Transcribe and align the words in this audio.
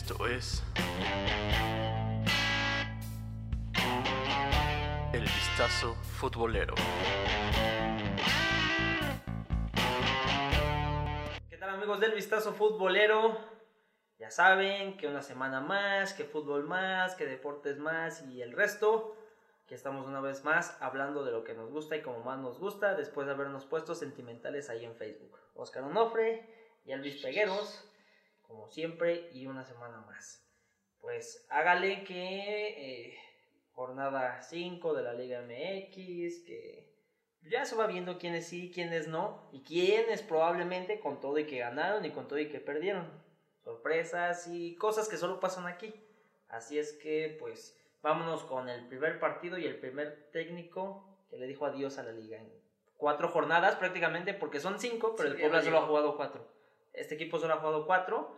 Esto 0.00 0.28
es 0.28 0.62
El 5.12 5.22
Vistazo 5.22 5.96
Futbolero. 5.96 6.76
¿Qué 11.50 11.56
tal 11.56 11.70
amigos 11.70 11.98
del 11.98 12.12
Vistazo 12.12 12.52
Futbolero? 12.52 13.36
Ya 14.20 14.30
saben 14.30 14.96
que 14.96 15.08
una 15.08 15.20
semana 15.20 15.60
más, 15.60 16.12
que 16.14 16.22
fútbol 16.22 16.62
más, 16.62 17.16
que 17.16 17.26
deportes 17.26 17.78
más 17.78 18.24
y 18.28 18.40
el 18.40 18.52
resto. 18.52 19.16
Que 19.66 19.74
estamos 19.74 20.06
una 20.06 20.20
vez 20.20 20.44
más 20.44 20.80
hablando 20.80 21.24
de 21.24 21.32
lo 21.32 21.42
que 21.42 21.54
nos 21.54 21.72
gusta 21.72 21.96
y 21.96 22.02
como 22.02 22.22
más 22.22 22.38
nos 22.38 22.60
gusta 22.60 22.94
después 22.94 23.26
de 23.26 23.32
habernos 23.32 23.66
puesto 23.66 23.96
sentimentales 23.96 24.70
ahí 24.70 24.84
en 24.84 24.94
Facebook. 24.94 25.36
Oscar 25.56 25.82
Onofre 25.82 26.48
y 26.86 26.92
Elvis 26.92 27.20
Pegueros, 27.20 27.84
como 28.48 28.68
siempre, 28.68 29.28
y 29.32 29.46
una 29.46 29.64
semana 29.64 30.00
más. 30.00 30.44
Pues 31.00 31.46
hágale 31.50 32.02
que 32.02 33.10
eh, 33.10 33.18
jornada 33.72 34.42
5 34.42 34.94
de 34.94 35.02
la 35.04 35.12
Liga 35.12 35.42
MX, 35.42 36.40
que 36.44 36.92
ya 37.42 37.64
se 37.64 37.76
va 37.76 37.86
viendo 37.86 38.18
quiénes 38.18 38.48
sí, 38.48 38.72
quiénes 38.74 39.06
no, 39.06 39.48
y 39.52 39.62
quiénes 39.62 40.22
probablemente 40.22 40.98
con 40.98 41.20
todo 41.20 41.38
y 41.38 41.46
que 41.46 41.58
ganaron 41.58 42.04
y 42.04 42.10
con 42.10 42.26
todo 42.26 42.38
y 42.40 42.48
que 42.48 42.58
perdieron. 42.58 43.06
Sorpresas 43.62 44.48
y 44.48 44.74
cosas 44.76 45.08
que 45.08 45.18
solo 45.18 45.38
pasan 45.38 45.66
aquí. 45.66 45.94
Así 46.48 46.78
es 46.78 46.94
que, 46.94 47.36
pues, 47.38 47.78
vámonos 48.02 48.42
con 48.44 48.68
el 48.68 48.88
primer 48.88 49.20
partido 49.20 49.58
y 49.58 49.66
el 49.66 49.78
primer 49.78 50.30
técnico 50.32 51.04
que 51.28 51.36
le 51.36 51.46
dijo 51.46 51.66
adiós 51.66 51.98
a 51.98 52.02
la 52.02 52.12
liga 52.12 52.38
en 52.38 52.50
cuatro 52.96 53.28
jornadas 53.28 53.76
prácticamente, 53.76 54.32
porque 54.32 54.58
son 54.58 54.80
cinco, 54.80 55.14
pero 55.16 55.28
Sí, 55.28 55.34
el 55.36 55.40
Puebla 55.42 55.62
solo 55.62 55.78
ha 55.78 55.86
jugado 55.86 56.16
cuatro. 56.16 56.57
Este 56.98 57.14
equipo 57.14 57.38
solo 57.38 57.54
ha 57.54 57.58
jugado 57.58 57.86
cuatro. 57.86 58.36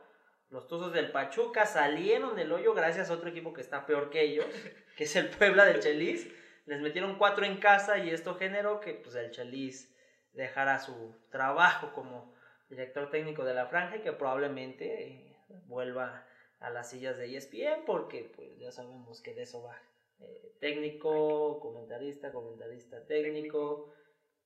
Los 0.51 0.69
Tuzos 0.69 0.93
del 0.93 1.13
Pachuca 1.13 1.65
salieron 1.65 2.37
del 2.37 2.53
hoyo 2.53 2.75
gracias 2.75 3.09
a 3.09 3.15
otro 3.15 3.31
equipo 3.31 3.53
que 3.53 3.61
está 3.61 3.87
peor 3.87 4.11
que 4.11 4.23
ellos, 4.23 4.47
que 4.97 5.05
es 5.05 5.17
el 5.17 5.31
Puebla 5.31 5.65
del 5.65 5.81
Chelis. 5.81 6.29
Les 6.67 6.81
metieron 6.81 7.17
cuatro 7.17 7.45
en 7.45 7.59
casa 7.59 7.99
y 7.99 8.11
esto 8.11 8.35
generó 8.35 8.81
que 8.81 8.95
pues, 8.95 9.15
el 9.15 9.31
Chelis 9.31 9.97
dejara 10.33 10.79
su 10.79 11.17
trabajo 11.31 11.93
como 11.93 12.35
director 12.69 13.11
técnico 13.11 13.45
de 13.45 13.55
la 13.55 13.67
franja 13.67 13.97
y 13.97 14.03
que 14.03 14.13
probablemente 14.13 15.09
eh, 15.09 15.37
vuelva 15.67 16.27
a 16.61 16.71
las 16.71 16.91
sillas 16.91 17.17
de 17.17 17.37
ESPN 17.37 17.85
porque 17.87 18.31
pues 18.37 18.57
ya 18.59 18.71
sabemos 18.71 19.21
que 19.23 19.35
de 19.35 19.43
eso 19.43 19.63
va. 19.63 19.77
Eh, 20.21 20.53
técnico, 20.61 21.59
comentarista, 21.61 22.31
comentarista 22.31 23.07
técnico 23.07 23.93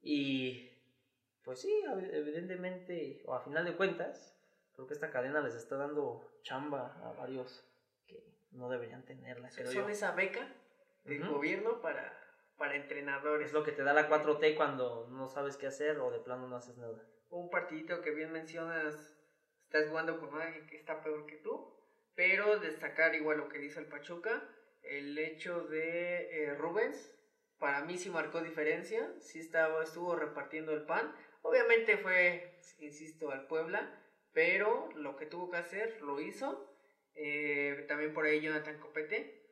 y 0.01 0.71
pues 1.45 1.61
sí, 1.61 1.83
ev- 1.87 2.11
evidentemente 2.13 3.21
o 3.27 3.35
a 3.35 3.41
final 3.41 3.65
de 3.65 3.77
cuentas 3.77 4.35
creo 4.73 4.87
que 4.87 4.95
esta 4.95 5.11
cadena 5.11 5.41
les 5.41 5.55
está 5.55 5.77
dando 5.77 6.21
chamba 6.43 6.93
a 7.05 7.13
varios 7.13 7.65
que 8.07 8.23
no 8.51 8.69
deberían 8.69 9.05
tenerla, 9.05 9.51
yo. 9.51 9.65
Son 9.71 9.91
esa 9.91 10.13
beca 10.13 10.49
del 11.05 11.23
Ujú. 11.23 11.35
gobierno 11.35 11.81
para, 11.81 12.13
para 12.57 12.77
entrenadores. 12.77 13.49
Es 13.49 13.53
lo 13.53 13.63
que 13.63 13.73
te 13.73 13.83
da 13.83 13.93
la 13.93 14.09
4T 14.09 14.55
cuando 14.55 15.07
no 15.11 15.29
sabes 15.29 15.57
qué 15.57 15.67
hacer 15.67 15.99
o 15.99 16.11
de 16.11 16.19
plano 16.19 16.49
no 16.49 16.57
haces 16.57 16.77
nada. 16.77 16.99
Un 17.31 17.51
partidito 17.51 18.01
que 18.01 18.11
bien 18.11 18.33
mencionas, 18.33 18.95
estás 19.65 19.87
jugando 19.89 20.19
con 20.19 20.41
alguien 20.41 20.67
que 20.67 20.77
está 20.77 21.03
peor 21.03 21.27
que 21.27 21.37
tú, 21.37 21.73
pero 22.15 22.59
destacar 22.59 23.15
igual 23.15 23.39
lo 23.39 23.49
que 23.49 23.65
hizo 23.65 23.81
el 23.81 23.87
Pachuca, 23.87 24.43
el 24.83 25.17
hecho 25.19 25.65
de 25.65 26.45
eh, 26.47 26.55
Rubens, 26.55 27.13
para 27.59 27.83
mí 27.83 27.97
sí 27.99 28.11
marcó 28.11 28.41
diferencia, 28.43 29.11
sí 29.21 29.39
estaba, 29.41 29.83
estuvo 29.83 30.15
repartiendo 30.15 30.73
el 30.75 30.85
pan, 30.85 31.13
obviamente 31.45 31.97
fue, 31.99 32.59
insisto, 32.81 33.31
al 33.31 33.47
Puebla, 33.47 33.89
pero 34.33 34.89
lo 34.97 35.17
que 35.17 35.27
tuvo 35.27 35.51
que 35.51 35.59
hacer 35.59 36.01
lo 36.03 36.21
hizo, 36.21 36.71
Eh, 37.17 37.85
también 37.87 38.13
por 38.13 38.25
ahí 38.27 38.41
Jonathan 38.41 38.77
Copete. 38.81 39.47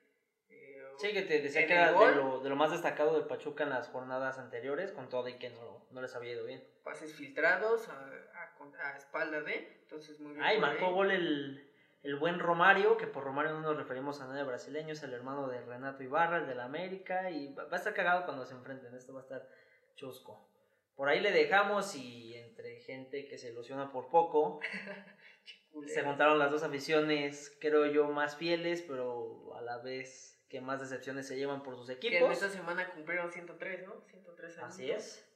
eh, 0.48 0.82
Sí, 0.98 1.12
que 1.12 1.22
te 1.22 1.40
decía 1.40 1.64
que 1.64 1.72
era 1.74 1.92
de 1.92 2.14
lo, 2.16 2.40
de 2.40 2.48
lo 2.48 2.56
más 2.56 2.72
destacado 2.72 3.14
del 3.14 3.28
Pachuca 3.28 3.62
en 3.62 3.70
las 3.70 3.86
jornadas 3.88 4.38
anteriores, 4.40 4.90
con 4.90 5.08
todo 5.08 5.28
y 5.28 5.38
que 5.38 5.50
no, 5.50 5.86
no 5.92 6.00
les 6.02 6.12
había 6.16 6.32
ido 6.32 6.44
bien. 6.44 6.60
pases 6.82 7.14
filtrados 7.14 7.88
a, 7.88 8.10
a, 8.80 8.96
espalda 8.96 9.42
de, 9.42 9.78
entonces 9.82 10.18
muy 10.18 10.32
bien. 10.32 10.42
Ay, 10.44 10.58
marcó 10.58 10.86
ahí. 10.86 10.92
gol 10.92 11.10
el, 11.12 11.70
el 12.02 12.16
buen 12.16 12.40
Romario, 12.40 12.96
que 12.96 13.06
por 13.06 13.22
Romario 13.22 13.52
no 13.52 13.60
nos 13.60 13.76
referimos 13.76 14.20
a 14.20 14.26
nadie 14.26 14.42
brasileño, 14.42 14.92
es 14.94 15.02
el 15.04 15.12
hermano 15.14 15.46
de 15.46 15.60
Renato 15.64 16.02
Ibarra, 16.02 16.38
el 16.38 16.48
de 16.48 16.56
la 16.56 16.64
América, 16.64 17.30
y 17.30 17.54
va 17.54 17.68
a 17.70 17.76
estar 17.76 17.94
cagado 17.94 18.24
cuando 18.24 18.44
se 18.44 18.54
enfrenten, 18.54 18.92
esto 18.96 19.12
va 19.14 19.20
a 19.20 19.22
estar 19.22 19.48
chusco. 19.94 20.48
Por 20.94 21.08
ahí 21.08 21.20
le 21.20 21.32
dejamos 21.32 21.94
y 21.96 22.34
entre 22.34 22.80
gente 22.80 23.26
que 23.26 23.38
se 23.38 23.50
ilusiona 23.50 23.90
por 23.90 24.10
poco, 24.10 24.60
se 25.86 26.02
juntaron 26.02 26.38
las 26.38 26.50
dos 26.50 26.62
aficiones, 26.62 27.56
creo 27.60 27.86
yo, 27.86 28.08
más 28.08 28.36
fieles, 28.36 28.82
pero 28.82 29.54
a 29.56 29.62
la 29.62 29.78
vez 29.78 30.32
que 30.48 30.60
más 30.60 30.80
decepciones 30.80 31.26
se 31.26 31.36
llevan 31.36 31.62
por 31.62 31.76
sus 31.76 31.86
Que 31.86 32.08
en 32.08 32.14
equipos. 32.14 32.32
esta 32.32 32.50
semana 32.50 32.90
cumplieron 32.90 33.32
103, 33.32 33.86
¿no? 33.86 34.02
103 34.02 34.58
años. 34.58 34.68
Así 34.68 34.90
es. 34.90 35.28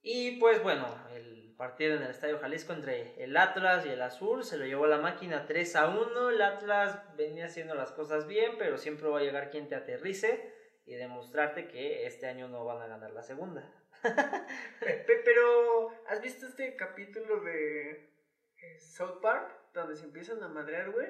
Y 0.00 0.38
pues 0.38 0.62
bueno, 0.62 0.86
el 1.12 1.54
partido 1.58 1.96
en 1.96 2.02
el 2.02 2.10
Estadio 2.10 2.38
Jalisco 2.38 2.72
entre 2.72 3.22
el 3.22 3.36
Atlas 3.36 3.84
y 3.84 3.90
el 3.90 4.00
Azul 4.00 4.44
se 4.44 4.56
lo 4.56 4.64
llevó 4.64 4.86
la 4.86 4.98
máquina 4.98 5.44
3 5.46 5.76
a 5.76 5.88
1. 5.88 6.30
El 6.30 6.40
Atlas 6.40 7.02
venía 7.16 7.46
haciendo 7.46 7.74
las 7.74 7.92
cosas 7.92 8.26
bien, 8.26 8.52
pero 8.58 8.78
siempre 8.78 9.08
va 9.08 9.18
a 9.18 9.22
llegar 9.22 9.50
quien 9.50 9.68
te 9.68 9.74
aterrice 9.74 10.54
y 10.86 10.94
demostrarte 10.94 11.68
que 11.68 12.06
este 12.06 12.26
año 12.26 12.48
no 12.48 12.64
van 12.64 12.80
a 12.80 12.86
ganar 12.86 13.10
la 13.10 13.22
segunda. 13.22 13.70
Pe- 14.02 15.04
pe- 15.06 15.22
Pero, 15.24 15.90
¿has 16.08 16.20
visto 16.20 16.46
este 16.46 16.76
capítulo 16.76 17.40
de 17.40 17.90
eh, 17.90 18.78
South 18.80 19.20
Park? 19.20 19.52
Donde 19.74 19.96
se 19.96 20.04
empiezan 20.06 20.42
a 20.42 20.48
madrear, 20.48 20.90
güey. 20.90 21.08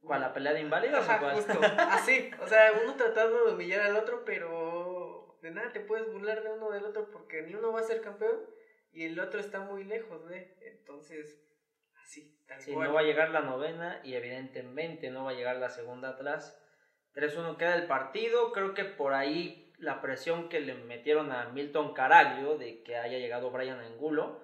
¿Cuál? 0.00 0.20
¿La 0.20 0.32
pelea 0.32 0.52
de 0.52 0.60
inválidos 0.60 1.08
o 1.08 1.18
cuál? 1.18 1.34
justo. 1.36 1.58
Así. 1.78 2.30
O 2.40 2.46
sea, 2.46 2.72
uno 2.82 2.94
tratando 2.94 3.46
de 3.46 3.52
humillar 3.52 3.82
al 3.82 3.96
otro, 3.96 4.24
pero 4.24 5.38
de 5.42 5.50
nada 5.50 5.72
te 5.72 5.80
puedes 5.80 6.10
burlar 6.12 6.42
de 6.42 6.50
uno 6.52 6.70
del 6.70 6.84
otro 6.84 7.10
porque 7.10 7.42
ni 7.42 7.54
uno 7.54 7.72
va 7.72 7.80
a 7.80 7.84
ser 7.84 8.00
campeón 8.00 8.38
y 8.92 9.04
el 9.04 9.18
otro 9.20 9.40
está 9.40 9.60
muy 9.60 9.84
lejos, 9.84 10.22
güey. 10.22 10.46
Entonces, 10.62 11.40
así, 12.04 12.40
tal 12.46 12.60
Sí, 12.60 12.72
cual. 12.72 12.88
no 12.88 12.94
va 12.94 13.00
a 13.00 13.04
llegar 13.04 13.30
la 13.30 13.40
novena 13.40 14.00
y 14.04 14.14
evidentemente 14.14 15.10
no 15.10 15.24
va 15.24 15.30
a 15.30 15.34
llegar 15.34 15.56
la 15.56 15.68
segunda 15.70 16.10
atrás. 16.10 16.60
3-1 17.14 17.56
queda 17.56 17.74
el 17.76 17.86
partido. 17.86 18.52
Creo 18.52 18.74
que 18.74 18.84
por 18.84 19.14
ahí 19.14 19.67
la 19.78 20.00
presión 20.00 20.48
que 20.48 20.60
le 20.60 20.74
metieron 20.74 21.32
a 21.32 21.50
Milton 21.50 21.94
Caraglio 21.94 22.58
de 22.58 22.82
que 22.82 22.96
haya 22.96 23.18
llegado 23.18 23.50
Brian 23.50 23.78
Angulo 23.78 24.40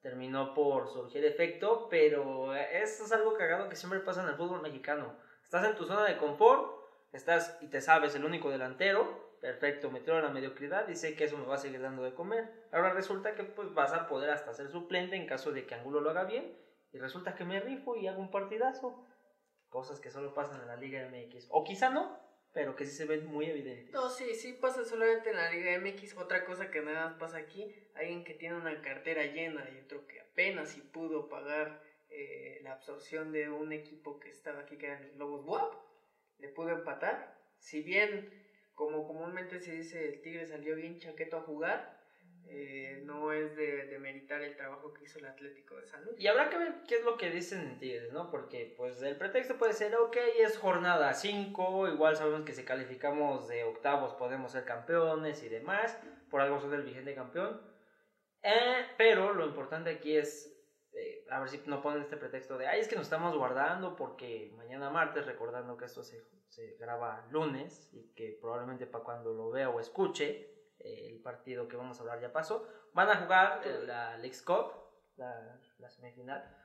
terminó 0.00 0.52
por 0.52 0.88
surgir 0.88 1.24
efecto, 1.24 1.86
pero 1.88 2.54
eso 2.54 3.04
es 3.04 3.12
algo 3.12 3.34
cagado 3.34 3.68
que 3.68 3.76
siempre 3.76 4.00
pasa 4.00 4.22
en 4.22 4.28
el 4.28 4.34
fútbol 4.34 4.60
mexicano. 4.60 5.16
Estás 5.44 5.64
en 5.64 5.76
tu 5.76 5.84
zona 5.84 6.04
de 6.04 6.16
confort, 6.16 6.74
estás 7.12 7.56
y 7.60 7.68
te 7.68 7.80
sabes 7.80 8.14
el 8.16 8.24
único 8.24 8.50
delantero, 8.50 9.38
perfecto, 9.40 9.90
a 9.90 10.20
la 10.20 10.30
mediocridad 10.30 10.88
y 10.88 10.96
sé 10.96 11.14
que 11.14 11.24
eso 11.24 11.38
me 11.38 11.46
va 11.46 11.54
a 11.54 11.58
seguir 11.58 11.80
dando 11.80 12.02
de 12.02 12.14
comer. 12.14 12.50
Ahora 12.72 12.92
resulta 12.92 13.34
que 13.34 13.44
pues 13.44 13.72
vas 13.74 13.92
a 13.92 14.08
poder 14.08 14.30
hasta 14.30 14.52
ser 14.54 14.68
suplente 14.70 15.14
en 15.14 15.26
caso 15.26 15.52
de 15.52 15.66
que 15.66 15.74
Angulo 15.74 16.00
lo 16.00 16.10
haga 16.10 16.24
bien 16.24 16.56
y 16.92 16.98
resulta 16.98 17.34
que 17.36 17.44
me 17.44 17.60
rifo 17.60 17.96
y 17.96 18.08
hago 18.08 18.20
un 18.20 18.30
partidazo. 18.30 19.06
Cosas 19.68 20.00
que 20.00 20.10
solo 20.10 20.34
pasan 20.34 20.60
en 20.60 20.66
la 20.66 20.76
Liga 20.76 21.08
MX. 21.08 21.46
O 21.50 21.64
quizá 21.64 21.90
no, 21.90 22.18
pero 22.52 22.76
que 22.76 22.84
sí 22.84 22.92
se 22.92 23.06
ven 23.06 23.26
muy 23.26 23.46
evidentes. 23.46 23.92
No, 23.92 24.10
sí, 24.10 24.34
sí 24.34 24.52
pasa 24.52 24.84
solamente 24.84 25.30
en 25.30 25.36
la 25.36 25.50
Liga 25.50 25.78
MX. 25.78 26.16
Otra 26.18 26.44
cosa 26.44 26.70
que 26.70 26.82
nada 26.82 27.08
más 27.08 27.18
pasa 27.18 27.38
aquí, 27.38 27.74
alguien 27.94 28.24
que 28.24 28.34
tiene 28.34 28.56
una 28.56 28.80
cartera 28.82 29.24
llena 29.24 29.66
y 29.70 29.80
otro 29.80 30.06
que 30.06 30.20
apenas 30.20 30.70
si 30.70 30.80
pudo 30.80 31.28
pagar 31.28 31.82
eh, 32.10 32.60
la 32.62 32.72
absorción 32.72 33.32
de 33.32 33.48
un 33.48 33.72
equipo 33.72 34.20
que 34.20 34.28
estaba 34.28 34.60
aquí, 34.60 34.76
que 34.76 34.86
eran 34.86 35.08
los 35.08 35.16
Lobos 35.16 35.46
WAP, 35.46 35.74
le 36.38 36.48
pudo 36.48 36.70
empatar. 36.70 37.38
Si 37.58 37.80
bien, 37.82 38.30
como 38.74 39.06
comúnmente 39.06 39.60
se 39.60 39.72
dice, 39.72 40.08
el 40.08 40.20
Tigre 40.20 40.46
salió 40.46 40.76
bien 40.76 40.98
chaqueto 40.98 41.38
a 41.38 41.42
jugar, 41.42 42.01
eh, 42.54 43.00
no 43.04 43.32
es 43.32 43.56
de, 43.56 43.86
de 43.86 43.98
meritar 43.98 44.42
el 44.42 44.54
trabajo 44.54 44.92
que 44.92 45.04
hizo 45.04 45.18
el 45.18 45.24
Atlético 45.24 45.76
de 45.76 45.86
San 45.86 46.04
Luis. 46.04 46.20
Y 46.20 46.26
habrá 46.26 46.50
que 46.50 46.58
ver 46.58 46.82
qué 46.86 46.96
es 46.96 47.04
lo 47.04 47.16
que 47.16 47.30
dicen 47.30 47.60
en 47.60 47.78
Tigres, 47.78 48.12
¿no? 48.12 48.30
Porque 48.30 48.74
pues 48.76 49.00
el 49.00 49.16
pretexto 49.16 49.56
puede 49.56 49.72
ser, 49.72 49.96
ok, 49.96 50.16
es 50.38 50.58
jornada 50.58 51.14
5, 51.14 51.88
igual 51.88 52.14
sabemos 52.14 52.42
que 52.42 52.52
si 52.52 52.62
calificamos 52.64 53.48
de 53.48 53.64
octavos 53.64 54.12
podemos 54.14 54.52
ser 54.52 54.64
campeones 54.64 55.42
y 55.42 55.48
demás, 55.48 55.98
por 56.30 56.42
algo 56.42 56.60
son 56.60 56.74
el 56.74 56.82
vigente 56.82 57.14
campeón. 57.14 57.58
Eh, 58.42 58.86
pero 58.98 59.32
lo 59.32 59.46
importante 59.46 59.88
aquí 59.88 60.14
es, 60.14 60.54
eh, 60.92 61.24
a 61.30 61.40
ver 61.40 61.48
si 61.48 61.62
no 61.64 61.80
ponen 61.80 62.02
este 62.02 62.18
pretexto 62.18 62.58
de, 62.58 62.66
ay, 62.66 62.80
es 62.80 62.88
que 62.88 62.96
nos 62.96 63.06
estamos 63.06 63.34
guardando 63.34 63.96
porque 63.96 64.52
mañana 64.56 64.90
martes, 64.90 65.24
recordando 65.24 65.78
que 65.78 65.86
esto 65.86 66.02
se, 66.02 66.22
se 66.48 66.76
graba 66.78 67.26
lunes 67.30 67.88
y 67.94 68.12
que 68.12 68.36
probablemente 68.38 68.86
para 68.86 69.04
cuando 69.04 69.32
lo 69.32 69.50
vea 69.50 69.70
o 69.70 69.80
escuche, 69.80 70.51
partido 71.22 71.68
que 71.68 71.76
vamos 71.76 71.98
a 71.98 72.02
hablar 72.02 72.20
ya 72.20 72.32
pasó, 72.32 72.68
van 72.92 73.08
a 73.08 73.16
jugar 73.16 73.62
eh, 73.64 73.84
la 73.86 74.16
Leagues 74.18 74.42
Cup, 74.42 74.72
la, 75.16 75.60
la 75.78 75.90
semifinal, 75.90 76.56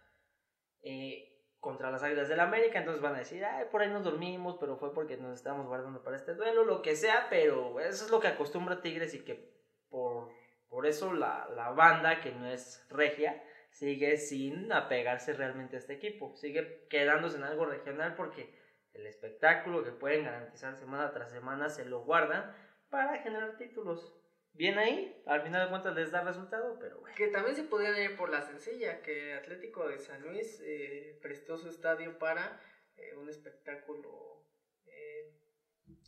eh, 0.82 1.34
contra 1.60 1.92
las 1.92 2.04
Águilas 2.04 2.30
del 2.30 2.40
América, 2.40 2.80
entonces 2.80 3.02
van 3.02 3.16
a 3.16 3.20
decir, 3.20 3.44
ay, 3.44 3.66
por 3.72 3.82
ahí 3.82 3.90
nos 3.90 4.04
dormimos, 4.04 4.58
pero 4.60 4.78
fue 4.78 4.94
porque 4.94 5.18
nos 5.18 5.36
estábamos 5.36 5.68
guardando 5.68 6.04
para 6.04 6.16
este 6.16 6.36
duelo, 6.36 6.64
lo 6.64 6.82
que 6.82 6.96
sea, 6.96 7.28
pero 7.30 7.80
eso 7.80 8.06
es 8.06 8.12
lo 8.12 8.20
que 8.20 8.28
acostumbra 8.28 8.82
Tigres 8.82 9.14
y 9.14 9.26
que 9.26 9.58
por, 9.90 10.30
por 10.70 10.86
eso 10.86 11.14
la, 11.14 11.48
la 11.56 11.72
banda, 11.72 12.22
que 12.22 12.32
no 12.32 12.48
es 12.48 12.86
regia, 12.90 13.44
sigue 13.70 14.18
sin 14.18 14.72
apegarse 14.72 15.34
realmente 15.34 15.76
a 15.76 15.80
este 15.80 15.94
equipo. 15.94 16.36
Sigue 16.36 16.88
quedándose 16.90 17.38
en 17.38 17.44
algo 17.44 17.66
regional 17.66 18.16
porque 18.16 18.56
el 18.94 19.06
espectáculo 19.06 19.84
que 19.84 19.92
pueden 19.92 20.26
garantizar 20.26 20.76
semana 20.76 21.12
tras 21.12 21.32
semana 21.32 21.70
se 21.70 21.86
lo 21.86 22.04
guardan 22.04 22.56
para 22.90 23.18
generar 23.20 23.58
títulos. 23.58 24.17
Bien 24.58 24.80
ahí, 24.80 25.22
al 25.28 25.44
final 25.44 25.66
de 25.66 25.70
cuentas 25.70 25.94
les 25.94 26.12
da 26.12 26.24
resultado, 26.24 26.80
pero 26.80 27.00
bueno. 27.00 27.16
Que 27.16 27.28
también 27.28 27.56
se 27.56 27.64
podrían 27.64 27.96
ir 28.02 28.18
por 28.18 28.32
la 28.32 28.42
sencilla, 28.42 29.04
que 29.04 29.36
Atlético 29.36 29.88
de 29.88 30.00
San 30.00 30.24
Luis 30.24 30.60
eh, 30.64 31.20
prestó 31.22 31.60
su 31.60 31.70
estadio 31.70 32.18
para 32.18 32.60
eh, 32.96 33.16
un 33.16 33.30
espectáculo 33.30 34.44
eh, 34.88 35.32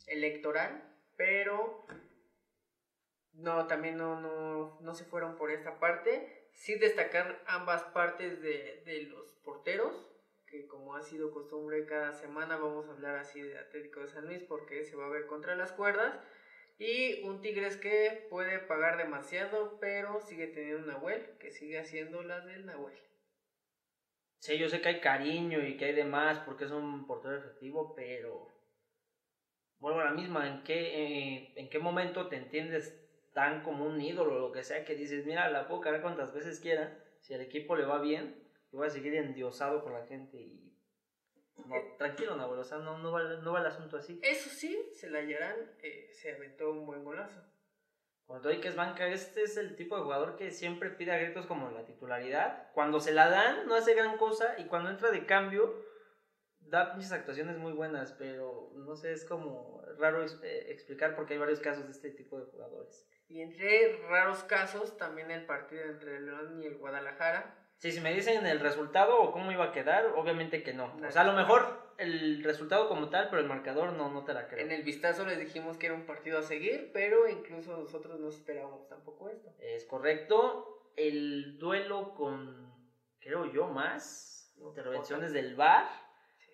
electoral, 0.08 0.82
pero 1.16 1.86
no, 3.34 3.68
también 3.68 3.96
no, 3.96 4.20
no, 4.20 4.80
no 4.80 4.94
se 4.94 5.04
fueron 5.04 5.36
por 5.36 5.52
esta 5.52 5.78
parte. 5.78 6.50
Sí 6.52 6.74
destacar 6.74 7.40
ambas 7.46 7.84
partes 7.84 8.42
de, 8.42 8.82
de 8.84 9.04
los 9.04 9.30
porteros, 9.44 9.94
que 10.48 10.66
como 10.66 10.96
ha 10.96 11.02
sido 11.02 11.30
costumbre 11.30 11.86
cada 11.86 12.12
semana 12.14 12.56
vamos 12.56 12.88
a 12.88 12.92
hablar 12.92 13.14
así 13.14 13.40
de 13.40 13.56
Atlético 13.56 14.00
de 14.00 14.08
San 14.08 14.26
Luis 14.26 14.42
porque 14.42 14.82
se 14.82 14.96
va 14.96 15.06
a 15.06 15.10
ver 15.10 15.26
contra 15.26 15.54
las 15.54 15.70
cuerdas. 15.70 16.18
Y 16.80 17.22
un 17.24 17.42
Tigres 17.42 17.76
que 17.76 18.26
puede 18.30 18.58
pagar 18.58 18.96
demasiado, 18.96 19.78
pero 19.80 20.22
sigue 20.22 20.46
teniendo 20.46 20.78
un 20.78 20.86
Nahuel, 20.86 21.36
que 21.38 21.50
sigue 21.50 21.78
haciendo 21.78 22.22
las 22.22 22.46
del 22.46 22.64
Nahuel. 22.64 22.98
Sí, 24.38 24.56
yo 24.56 24.66
sé 24.70 24.80
que 24.80 24.88
hay 24.88 25.00
cariño 25.00 25.62
y 25.62 25.76
que 25.76 25.84
hay 25.84 25.92
demás 25.92 26.38
porque 26.38 26.64
es 26.64 26.70
un 26.70 27.06
portero 27.06 27.36
efectivo, 27.36 27.94
pero 27.94 28.48
vuelvo 29.78 30.00
a 30.00 30.04
la 30.04 30.12
misma, 30.12 30.48
¿en 30.48 30.64
qué, 30.64 30.78
eh, 31.04 31.52
en 31.56 31.68
qué 31.68 31.78
momento 31.78 32.28
te 32.28 32.36
entiendes 32.36 32.98
tan 33.34 33.62
como 33.62 33.84
un 33.84 34.00
ídolo 34.00 34.36
o 34.36 34.48
lo 34.48 34.52
que 34.52 34.64
sea 34.64 34.82
que 34.86 34.94
dices, 34.94 35.26
mira, 35.26 35.50
la 35.50 35.68
puedo 35.68 35.82
cargar 35.82 36.00
cuantas 36.00 36.32
veces 36.32 36.60
quiera, 36.60 36.98
si 37.20 37.34
al 37.34 37.42
equipo 37.42 37.76
le 37.76 37.84
va 37.84 38.00
bien, 38.00 38.42
yo 38.72 38.78
voy 38.78 38.86
a 38.86 38.90
seguir 38.90 39.14
endiosado 39.16 39.84
por 39.84 39.92
la 39.92 40.06
gente 40.06 40.38
y... 40.38 40.69
No, 41.66 41.76
tranquilo, 41.98 42.36
Nahuel, 42.36 42.60
o 42.60 42.64
sea, 42.64 42.78
no, 42.78 42.98
no, 42.98 43.12
va, 43.12 43.22
no 43.22 43.52
va 43.52 43.60
el 43.60 43.66
asunto 43.66 43.96
así. 43.96 44.18
Eso 44.22 44.50
sí, 44.50 44.90
se 44.94 45.10
la 45.10 45.18
hallarán, 45.18 45.56
eh, 45.82 46.10
se 46.12 46.32
aventó 46.32 46.70
un 46.70 46.86
buen 46.86 47.04
golazo. 47.04 47.40
Cuando 48.30 48.48
hay 48.48 48.60
que 48.60 48.68
es 48.68 48.76
banca, 48.76 49.08
este 49.08 49.42
es 49.42 49.56
el 49.56 49.74
tipo 49.74 49.96
de 49.96 50.04
jugador 50.04 50.36
que 50.36 50.52
siempre 50.52 50.88
pide 50.90 51.10
a 51.10 51.18
gritos 51.18 51.46
como 51.46 51.68
la 51.72 51.84
titularidad. 51.84 52.70
Cuando 52.74 53.00
se 53.00 53.10
la 53.10 53.28
dan, 53.28 53.66
no 53.66 53.74
hace 53.74 53.92
gran 53.94 54.18
cosa. 54.18 54.54
Y 54.58 54.66
cuando 54.66 54.88
entra 54.88 55.10
de 55.10 55.26
cambio, 55.26 55.84
da 56.60 56.94
muchas 56.94 57.10
actuaciones 57.10 57.58
muy 57.58 57.72
buenas. 57.72 58.12
Pero 58.12 58.70
no 58.76 58.94
sé, 58.94 59.12
es 59.14 59.24
como 59.24 59.82
raro 59.98 60.24
eh, 60.24 60.66
explicar 60.68 61.16
porque 61.16 61.32
hay 61.32 61.40
varios 61.40 61.58
casos 61.58 61.86
de 61.86 61.90
este 61.90 62.12
tipo 62.12 62.38
de 62.38 62.44
jugadores. 62.44 63.04
Y 63.26 63.40
entre 63.42 64.00
raros 64.08 64.44
casos, 64.44 64.96
también 64.96 65.32
el 65.32 65.44
partido 65.44 65.82
entre 65.86 66.18
el 66.18 66.26
León 66.26 66.62
y 66.62 66.66
el 66.66 66.78
Guadalajara. 66.78 67.59
Sí, 67.80 67.92
si 67.92 68.00
me 68.00 68.12
dicen 68.12 68.46
el 68.46 68.60
resultado 68.60 69.22
o 69.22 69.32
cómo 69.32 69.50
iba 69.52 69.64
a 69.64 69.72
quedar, 69.72 70.04
obviamente 70.14 70.62
que 70.62 70.74
no. 70.74 70.94
O 71.02 71.10
sea, 71.10 71.22
a 71.22 71.24
lo 71.24 71.32
mejor 71.32 71.94
el 71.96 72.44
resultado 72.44 72.90
como 72.90 73.08
tal, 73.08 73.30
pero 73.30 73.40
el 73.40 73.48
marcador 73.48 73.94
no, 73.94 74.10
no 74.10 74.22
te 74.22 74.34
la 74.34 74.48
creo. 74.48 74.66
En 74.66 74.70
el 74.70 74.82
vistazo 74.82 75.24
les 75.24 75.38
dijimos 75.38 75.78
que 75.78 75.86
era 75.86 75.94
un 75.94 76.04
partido 76.04 76.38
a 76.38 76.42
seguir, 76.42 76.90
pero 76.92 77.26
incluso 77.26 77.74
nosotros 77.78 78.20
no 78.20 78.28
esperábamos 78.28 78.86
tampoco 78.86 79.30
esto. 79.30 79.54
Es 79.58 79.86
correcto. 79.86 80.92
El 80.94 81.58
duelo 81.58 82.12
con, 82.14 82.70
creo 83.18 83.50
yo, 83.50 83.66
más 83.68 84.54
intervenciones 84.58 85.32
del 85.32 85.54
VAR 85.54 85.86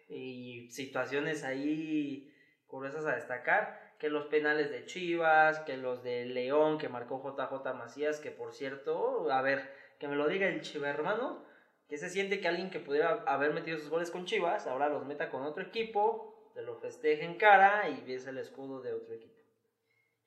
y 0.09 0.71
situaciones 0.71 1.43
ahí 1.43 2.33
curiosas 2.69 3.05
a 3.07 3.17
destacar, 3.17 3.97
que 3.99 4.11
los 4.11 4.27
penales 4.27 4.71
de 4.71 4.85
Chivas, 4.85 5.59
que 5.61 5.77
los 5.77 6.05
de 6.05 6.25
León 6.27 6.79
que 6.79 6.89
marcó 6.89 7.21
JJ 7.21 7.75
Macías, 7.75 8.21
que 8.21 8.31
por 8.31 8.53
cierto, 8.53 9.31
a 9.31 9.43
ver, 9.43 9.73
que 9.99 10.09
me 10.09 10.17
lo 10.17 10.29
diga 10.29 10.49
el 10.49 10.61
Chiva 10.61 10.89
hermano, 10.91 11.45
que 11.89 11.99
se 11.99 12.11
siente 12.11 12.41
que 12.41 12.49
alguien 12.49 12.71
que 12.71 12.81
pudiera 12.81 13.23
haber 13.27 13.53
metido 13.53 13.79
sus 13.79 13.91
goles 13.91 14.11
con 14.11 14.25
Chivas, 14.25 14.67
ahora 14.67 14.89
los 14.89 15.07
meta 15.07 15.31
con 15.31 15.43
otro 15.43 15.63
equipo, 15.63 16.51
te 16.55 16.63
lo 16.63 16.77
festeje 16.77 17.25
en 17.25 17.39
cara 17.39 17.89
y 17.89 18.01
ves 18.03 18.27
el 18.27 18.39
escudo 18.39 18.81
de 18.81 18.95
otro 18.95 19.15
equipo. 19.15 19.41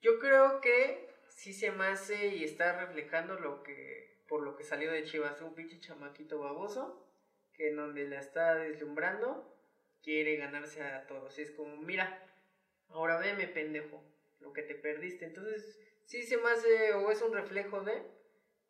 Yo 0.01 0.19
creo 0.19 0.61
que 0.61 1.09
sí 1.27 1.53
se 1.53 1.71
me 1.71 1.85
hace 1.85 2.27
y 2.27 2.43
está 2.43 2.79
reflejando 2.79 3.39
lo 3.39 3.63
que 3.63 3.99
por 4.29 4.43
lo 4.43 4.55
que 4.55 4.63
salió 4.63 4.91
de 4.91 5.03
Chivas, 5.03 5.41
un 5.41 5.55
pinche 5.55 5.79
chamaquito 5.79 6.39
baboso 6.39 7.03
que 7.53 7.69
en 7.69 7.75
donde 7.75 8.07
la 8.07 8.19
está 8.19 8.55
deslumbrando 8.55 9.59
quiere 10.03 10.37
ganarse 10.37 10.83
a 10.83 11.07
todos. 11.07 11.37
Y 11.37 11.41
es 11.41 11.51
como, 11.51 11.75
mira, 11.77 12.25
ahora 12.89 13.17
veme 13.17 13.47
pendejo, 13.47 14.03
lo 14.39 14.53
que 14.53 14.61
te 14.61 14.75
perdiste. 14.75 15.25
Entonces, 15.25 15.77
sí 16.05 16.23
se 16.23 16.37
me 16.37 16.51
hace 16.51 16.93
o 16.93 17.11
es 17.11 17.21
un 17.21 17.33
reflejo 17.33 17.81
de 17.81 18.01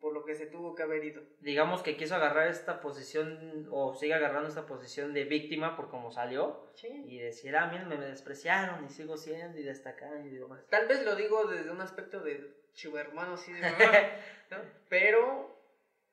por 0.00 0.14
lo 0.14 0.24
que 0.24 0.34
se 0.34 0.46
tuvo 0.46 0.74
que 0.74 0.82
haber 0.82 1.04
ido. 1.04 1.22
Digamos 1.40 1.82
que 1.82 1.96
quiso 1.96 2.14
agarrar 2.14 2.48
esta 2.48 2.80
posición 2.80 3.68
o 3.70 3.94
sigue 3.94 4.14
agarrando 4.14 4.48
esta 4.48 4.66
posición 4.66 5.12
de 5.12 5.24
víctima 5.24 5.76
por 5.76 5.90
cómo 5.90 6.10
salió 6.10 6.70
Sí. 6.74 6.88
y 7.06 7.18
decir, 7.18 7.54
ah, 7.56 7.66
miren, 7.66 7.88
me 7.88 7.96
despreciaron 7.96 8.84
y 8.84 8.88
sigo 8.88 9.16
siendo 9.16 9.58
y 9.58 9.62
destacando 9.62 10.26
y 10.26 10.30
demás. 10.36 10.64
Tal 10.70 10.88
vez 10.88 11.04
lo 11.04 11.16
digo 11.16 11.44
desde 11.46 11.70
un 11.70 11.80
aspecto 11.80 12.20
de 12.20 12.60
chivo 12.72 12.98
hermano, 12.98 13.34
así 13.34 13.52
de 13.52 13.60
¿no? 14.50 14.56
Pero 14.88 15.56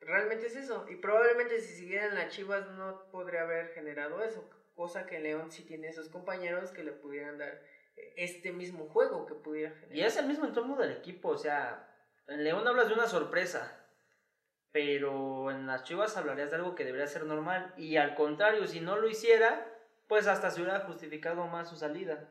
realmente 0.00 0.46
es 0.46 0.56
eso. 0.56 0.86
Y 0.88 0.96
probablemente 0.96 1.60
si 1.60 1.74
siguieran 1.74 2.14
las 2.14 2.28
chivas 2.28 2.68
no 2.72 3.08
podría 3.10 3.42
haber 3.42 3.68
generado 3.68 4.22
eso. 4.22 4.48
Cosa 4.74 5.06
que 5.06 5.18
León 5.18 5.50
sí 5.50 5.64
tiene 5.64 5.88
esos 5.88 6.08
compañeros 6.08 6.70
que 6.72 6.84
le 6.84 6.92
pudieran 6.92 7.38
dar 7.38 7.60
eh, 7.96 8.12
este 8.16 8.52
mismo 8.52 8.86
juego 8.88 9.26
que 9.26 9.34
pudiera 9.34 9.70
generar. 9.72 9.96
Y 9.96 10.02
es 10.02 10.16
el 10.16 10.26
mismo 10.26 10.44
entorno 10.46 10.76
del 10.76 10.92
equipo, 10.92 11.30
o 11.30 11.38
sea, 11.38 11.84
en 12.28 12.44
León 12.44 12.68
hablas 12.68 12.88
de 12.88 12.94
una 12.94 13.06
sorpresa, 13.08 13.77
pero 14.72 15.50
en 15.50 15.66
las 15.66 15.84
Chivas 15.84 16.16
hablarías 16.16 16.50
de 16.50 16.56
algo 16.56 16.74
que 16.74 16.84
debería 16.84 17.06
ser 17.06 17.24
normal. 17.24 17.72
Y 17.76 17.96
al 17.96 18.14
contrario, 18.14 18.66
si 18.66 18.80
no 18.80 18.96
lo 18.96 19.08
hiciera, 19.08 19.66
pues 20.08 20.26
hasta 20.26 20.50
se 20.50 20.60
hubiera 20.62 20.80
justificado 20.80 21.46
más 21.46 21.68
su 21.68 21.76
salida. 21.76 22.28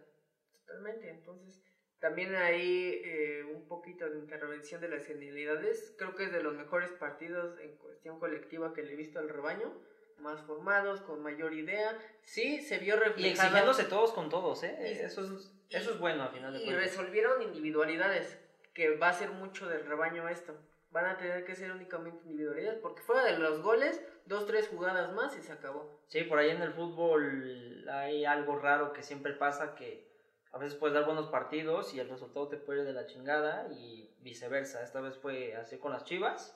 Totalmente. 0.65 1.09
Entonces, 1.09 1.61
también 1.99 2.35
hay 2.35 3.01
eh, 3.03 3.43
un 3.43 3.67
poquito 3.67 4.09
de 4.09 4.19
intervención 4.19 4.81
de 4.81 4.89
las 4.89 5.05
genialidades. 5.05 5.95
Creo 5.97 6.15
que 6.15 6.25
es 6.25 6.31
de 6.31 6.43
los 6.43 6.53
mejores 6.55 6.91
partidos 6.91 7.59
en 7.59 7.75
cuestión 7.77 8.19
colectiva 8.19 8.73
que 8.73 8.83
le 8.83 8.93
he 8.93 8.95
visto 8.95 9.19
al 9.19 9.29
rebaño. 9.29 9.73
Más 10.19 10.41
formados, 10.41 11.01
con 11.01 11.21
mayor 11.21 11.53
idea. 11.53 11.95
Sí, 12.21 12.61
se 12.61 12.79
vio 12.79 12.95
Y 12.95 12.99
reflejado. 12.99 13.29
exigiéndose 13.47 13.83
todos 13.83 14.13
con 14.13 14.29
todos, 14.29 14.63
¿eh? 14.63 14.75
Y- 14.81 15.05
Eso 15.05 15.21
es, 15.21 15.51
eso 15.69 15.91
es 15.91 15.99
bueno, 15.99 16.23
a 16.23 16.29
final 16.29 16.53
de 16.53 16.59
Y 16.59 16.65
cuentas. 16.65 16.85
resolvieron 16.85 17.41
individualidades, 17.43 18.39
que 18.77 18.95
va 18.95 19.09
a 19.09 19.13
ser 19.13 19.31
mucho 19.31 19.67
del 19.67 19.87
rebaño 19.87 20.29
esto. 20.29 20.55
Van 20.91 21.05
a 21.05 21.17
tener 21.17 21.43
que 21.45 21.55
ser 21.55 21.71
únicamente 21.71 22.23
individualidades, 22.25 22.79
porque 22.79 23.01
fuera 23.01 23.23
de 23.23 23.39
los 23.39 23.63
goles, 23.63 23.99
dos, 24.27 24.45
tres 24.45 24.67
jugadas 24.67 25.11
más 25.13 25.35
y 25.35 25.41
se 25.41 25.51
acabó. 25.51 25.99
Sí, 26.05 26.21
por 26.21 26.37
ahí 26.37 26.51
en 26.51 26.61
el 26.61 26.73
fútbol 26.73 27.89
hay 27.89 28.23
algo 28.23 28.55
raro 28.59 28.93
que 28.93 29.01
siempre 29.01 29.33
pasa 29.33 29.73
que 29.73 30.07
a 30.51 30.59
veces 30.59 30.77
puedes 30.77 30.93
dar 30.93 31.05
buenos 31.05 31.25
partidos 31.29 31.95
y 31.95 31.99
el 31.99 32.07
resultado 32.07 32.49
te 32.49 32.57
puede 32.57 32.81
ir 32.81 32.85
de 32.85 32.93
la 32.93 33.07
chingada 33.07 33.67
y 33.73 34.15
viceversa. 34.19 34.83
Esta 34.83 35.01
vez 35.01 35.17
fue 35.17 35.55
así 35.55 35.79
con 35.79 35.91
las 35.91 36.03
Chivas. 36.03 36.55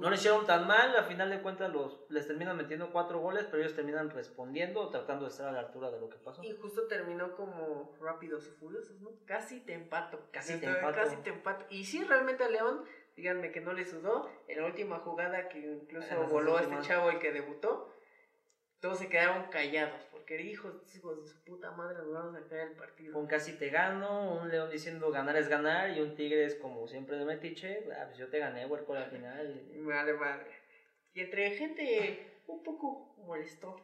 No 0.00 0.08
lo 0.08 0.14
hicieron 0.14 0.46
tan 0.46 0.66
mal, 0.66 0.96
a 0.96 1.02
final 1.02 1.28
de 1.28 1.42
cuentas 1.42 1.70
los, 1.70 2.00
les 2.08 2.26
terminan 2.26 2.56
metiendo 2.56 2.90
cuatro 2.90 3.20
goles, 3.20 3.46
pero 3.50 3.62
ellos 3.62 3.74
terminan 3.74 4.08
respondiendo, 4.08 4.88
tratando 4.88 5.26
de 5.26 5.30
estar 5.30 5.48
a 5.48 5.52
la 5.52 5.60
altura 5.60 5.90
de 5.90 6.00
lo 6.00 6.08
que 6.08 6.16
pasó. 6.16 6.42
Y 6.42 6.52
justo 6.52 6.86
terminó 6.86 7.36
como 7.36 7.94
rápidos 8.00 8.46
y 8.46 8.50
furiosos, 8.52 8.98
¿no? 9.02 9.10
Casi 9.26 9.60
te 9.60 9.74
empato. 9.74 10.18
Casi 10.32 10.58
te 10.58 10.66
empato. 10.66 10.94
Casi 10.94 11.16
te 11.16 11.28
empato. 11.28 11.66
Y 11.68 11.84
sí, 11.84 12.02
realmente 12.02 12.44
a 12.44 12.48
León, 12.48 12.86
díganme 13.14 13.52
que 13.52 13.60
no 13.60 13.74
le 13.74 13.84
sudó. 13.84 14.30
En 14.48 14.62
la 14.62 14.66
última 14.66 15.00
jugada 15.00 15.50
que 15.50 15.58
incluso 15.58 16.26
voló 16.28 16.56
a 16.56 16.62
este 16.62 16.80
chavo 16.80 17.10
el 17.10 17.18
que 17.18 17.32
debutó, 17.32 17.94
todos 18.80 18.98
se 18.98 19.10
quedaron 19.10 19.50
callados. 19.50 20.00
Porque 20.30 20.44
hijos, 20.44 20.94
hijos 20.94 21.20
de 21.20 21.28
su 21.28 21.42
puta 21.42 21.72
madre, 21.72 21.98
nos 22.04 22.12
vamos 22.12 22.36
a 22.36 22.48
caer 22.48 22.68
el 22.68 22.76
partido. 22.76 23.14
Con 23.14 23.26
casi 23.26 23.58
te 23.58 23.68
gano, 23.68 24.36
un 24.40 24.48
León 24.48 24.70
diciendo 24.70 25.10
ganar 25.10 25.34
es 25.36 25.48
ganar 25.48 25.90
y 25.90 26.00
un 26.00 26.14
Tigre 26.14 26.44
es 26.44 26.54
como 26.54 26.86
siempre 26.86 27.16
de 27.16 27.24
metiche, 27.24 27.84
ah, 27.92 28.04
pues 28.06 28.16
yo 28.16 28.28
te 28.28 28.38
gané, 28.38 28.64
huerco, 28.64 28.94
al 28.94 29.10
final. 29.10 29.60
Madre, 29.78 30.12
madre. 30.12 30.52
Y 31.14 31.22
entre 31.22 31.50
gente 31.50 32.42
un 32.46 32.62
poco 32.62 33.16
molestó 33.26 33.74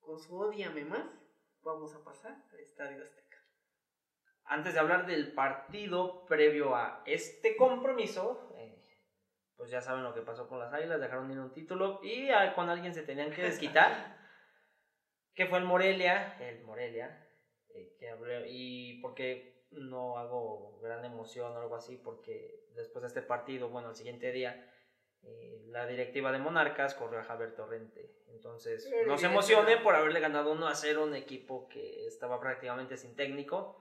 con 0.00 0.18
su 0.18 0.36
odiame 0.36 0.84
más, 0.84 1.06
vamos 1.62 1.94
a 1.94 2.02
pasar 2.02 2.42
al 2.52 2.58
Estadio 2.58 3.00
Azteca. 3.00 3.38
Antes 4.46 4.74
de 4.74 4.80
hablar 4.80 5.06
del 5.06 5.32
partido 5.32 6.26
previo 6.26 6.74
a 6.74 7.04
este 7.06 7.54
compromiso, 7.54 8.52
eh, 8.56 8.82
pues 9.56 9.70
ya 9.70 9.80
saben 9.80 10.02
lo 10.02 10.12
que 10.12 10.22
pasó 10.22 10.48
con 10.48 10.58
las 10.58 10.72
Águilas, 10.72 11.00
dejaron 11.00 11.30
ir 11.30 11.38
un 11.38 11.52
título 11.52 12.00
y 12.02 12.30
ah, 12.30 12.52
con 12.56 12.68
alguien 12.68 12.92
se 12.92 13.04
tenían 13.04 13.30
que 13.30 13.42
desquitar, 13.42 14.18
que 15.34 15.46
fue 15.46 15.58
el 15.58 15.64
Morelia, 15.64 16.36
el 16.40 16.62
Morelia, 16.62 17.28
eh, 17.70 17.96
que 17.98 18.08
hablé, 18.08 18.46
y 18.48 19.00
porque 19.00 19.66
no 19.70 20.18
hago 20.18 20.78
gran 20.80 21.04
emoción 21.04 21.52
o 21.52 21.60
algo 21.60 21.76
así, 21.76 21.96
porque 21.96 22.68
después 22.74 23.02
de 23.02 23.08
este 23.08 23.22
partido, 23.22 23.68
bueno, 23.68 23.90
el 23.90 23.96
siguiente 23.96 24.30
día, 24.30 24.70
eh, 25.22 25.64
la 25.66 25.86
directiva 25.86 26.30
de 26.30 26.38
Monarcas 26.38 26.94
corrió 26.94 27.18
a 27.18 27.24
Javier 27.24 27.54
Torrente. 27.54 28.22
Entonces, 28.28 28.88
no 29.06 29.18
se 29.18 29.26
emocionen 29.26 29.82
por 29.82 29.94
haberle 29.94 30.20
ganado 30.20 30.52
1 30.52 30.68
a 30.68 30.74
0 30.74 31.02
a 31.02 31.04
un 31.04 31.14
equipo 31.14 31.68
que 31.68 32.06
estaba 32.06 32.40
prácticamente 32.40 32.96
sin 32.96 33.16
técnico. 33.16 33.80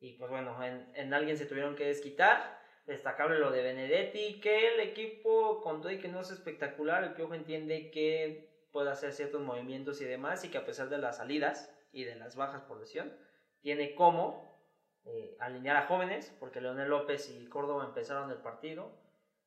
Y 0.00 0.14
pues 0.14 0.30
bueno, 0.30 0.62
en, 0.62 0.90
en 0.94 1.12
alguien 1.12 1.36
se 1.36 1.46
tuvieron 1.46 1.76
que 1.76 1.86
desquitar. 1.86 2.58
Destacable 2.86 3.38
lo 3.38 3.50
de 3.50 3.62
Benedetti, 3.62 4.40
que 4.40 4.68
el 4.68 4.80
equipo, 4.80 5.60
con 5.60 5.82
todo 5.82 5.92
y 5.92 5.98
que 5.98 6.08
no 6.08 6.22
es 6.22 6.30
espectacular, 6.30 7.04
el 7.04 7.12
Piojo 7.12 7.34
entiende 7.34 7.90
que 7.90 8.47
puede 8.72 8.90
hacer 8.90 9.12
ciertos 9.12 9.40
movimientos 9.42 10.00
y 10.00 10.04
demás, 10.04 10.44
y 10.44 10.50
que 10.50 10.58
a 10.58 10.66
pesar 10.66 10.88
de 10.88 10.98
las 10.98 11.18
salidas 11.18 11.74
y 11.92 12.04
de 12.04 12.16
las 12.16 12.36
bajas 12.36 12.62
por 12.62 12.78
lesión, 12.78 13.16
tiene 13.60 13.94
cómo 13.94 14.58
eh, 15.04 15.36
alinear 15.40 15.76
a 15.76 15.86
jóvenes, 15.86 16.34
porque 16.38 16.60
Leonel 16.60 16.90
López 16.90 17.30
y 17.30 17.46
Córdoba 17.48 17.84
empezaron 17.84 18.30
el 18.30 18.38
partido, 18.38 18.92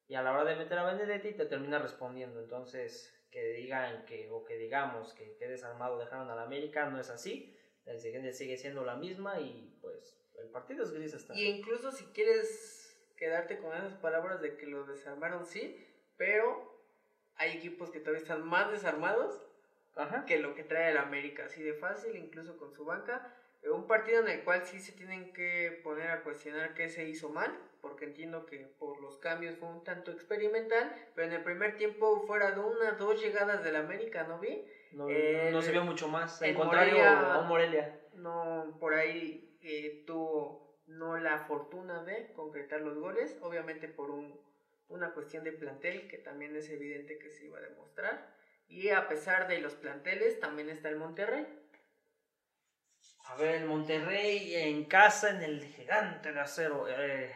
y 0.07 0.15
a 0.15 0.21
la 0.21 0.33
hora 0.33 0.43
de 0.43 0.57
meter 0.57 0.77
a 0.77 0.83
Benedetti 0.83 1.33
te 1.33 1.45
termina 1.45 1.79
respondiendo. 1.79 2.41
Entonces, 2.41 3.17
que 3.31 3.53
digan 3.53 4.05
que, 4.05 4.29
o 4.29 4.43
que 4.43 4.57
digamos 4.57 5.13
que, 5.13 5.37
que 5.37 5.47
desarmado 5.47 5.97
dejaron 5.97 6.29
al 6.29 6.39
América, 6.39 6.89
no 6.89 6.99
es 6.99 7.09
así. 7.09 7.57
La 7.85 7.97
siguiente 7.97 8.33
sigue 8.33 8.57
siendo 8.57 8.83
la 8.83 8.95
misma 8.95 9.39
y 9.39 9.77
pues 9.81 10.21
el 10.37 10.49
partido 10.49 10.83
es 10.83 10.91
gris 10.91 11.13
hasta. 11.13 11.33
Y 11.33 11.47
incluso 11.47 11.91
si 11.91 12.03
quieres 12.07 13.11
quedarte 13.15 13.59
con 13.59 13.73
esas 13.75 13.93
palabras 13.93 14.41
de 14.41 14.57
que 14.57 14.65
lo 14.65 14.85
desarmaron, 14.85 15.45
sí, 15.45 15.77
pero 16.17 16.70
hay 17.41 17.57
equipos 17.57 17.89
que 17.89 18.00
todavía 18.00 18.21
están 18.21 18.48
más 18.48 18.71
desarmados 18.71 19.41
que 20.27 20.39
lo 20.39 20.53
que 20.55 20.63
trae 20.63 20.91
el 20.91 20.98
América, 20.98 21.45
así 21.45 21.62
de 21.63 21.74
fácil, 21.74 22.15
incluso 22.15 22.57
con 22.57 22.71
su 22.71 22.86
banca. 22.86 23.33
Eh, 23.63 23.69
un 23.69 23.88
partido 23.88 24.21
en 24.21 24.29
el 24.29 24.43
cual 24.43 24.63
sí 24.63 24.79
se 24.79 24.91
tienen 24.91 25.33
que 25.33 25.81
poner 25.83 26.12
a 26.12 26.21
cuestionar 26.21 26.74
qué 26.75 26.88
se 26.89 27.07
hizo 27.07 27.29
mal, 27.29 27.51
porque 27.81 28.05
entiendo 28.05 28.45
que 28.45 28.60
por 28.79 29.01
los 29.01 29.17
cambios 29.17 29.57
fue 29.57 29.69
un 29.69 29.83
tanto 29.83 30.12
experimental, 30.12 30.93
pero 31.15 31.27
en 31.27 31.33
el 31.33 31.43
primer 31.43 31.77
tiempo 31.77 32.24
fuera 32.27 32.51
de 32.51 32.60
una, 32.60 32.91
dos 32.93 33.21
llegadas 33.21 33.63
del 33.63 33.75
América, 33.75 34.24
¿no 34.24 34.39
vi? 34.39 34.63
No, 34.91 35.07
no 35.07 35.62
se 35.62 35.71
vio 35.71 35.83
mucho 35.83 36.07
más, 36.07 36.41
en 36.41 36.55
contrario 36.55 37.03
a 37.03 37.41
Morelia. 37.41 38.00
No, 38.13 38.77
por 38.79 38.93
ahí 38.93 39.57
eh, 39.62 40.03
tuvo 40.05 40.77
no 40.88 41.17
la 41.17 41.39
fortuna 41.39 42.03
de 42.03 42.31
concretar 42.33 42.81
los 42.81 42.98
goles, 42.98 43.38
obviamente 43.41 43.88
por 43.88 44.12
un, 44.12 44.39
una 44.91 45.13
cuestión 45.13 45.43
de 45.43 45.51
plantel 45.51 46.07
que 46.07 46.17
también 46.17 46.55
es 46.55 46.69
evidente 46.69 47.17
que 47.17 47.29
se 47.31 47.45
iba 47.45 47.57
a 47.57 47.62
demostrar. 47.62 48.36
Y 48.67 48.89
a 48.89 49.07
pesar 49.07 49.48
de 49.48 49.60
los 49.60 49.74
planteles, 49.75 50.39
también 50.39 50.69
está 50.69 50.89
el 50.89 50.98
Monterrey. 50.98 51.45
A 53.25 53.36
ver, 53.36 53.55
el 53.55 53.65
Monterrey 53.65 54.55
en 54.55 54.86
casa, 54.86 55.29
en 55.29 55.41
el 55.41 55.63
gigante 55.63 56.31
de 56.31 56.39
acero. 56.39 56.88
Eh, 56.88 57.36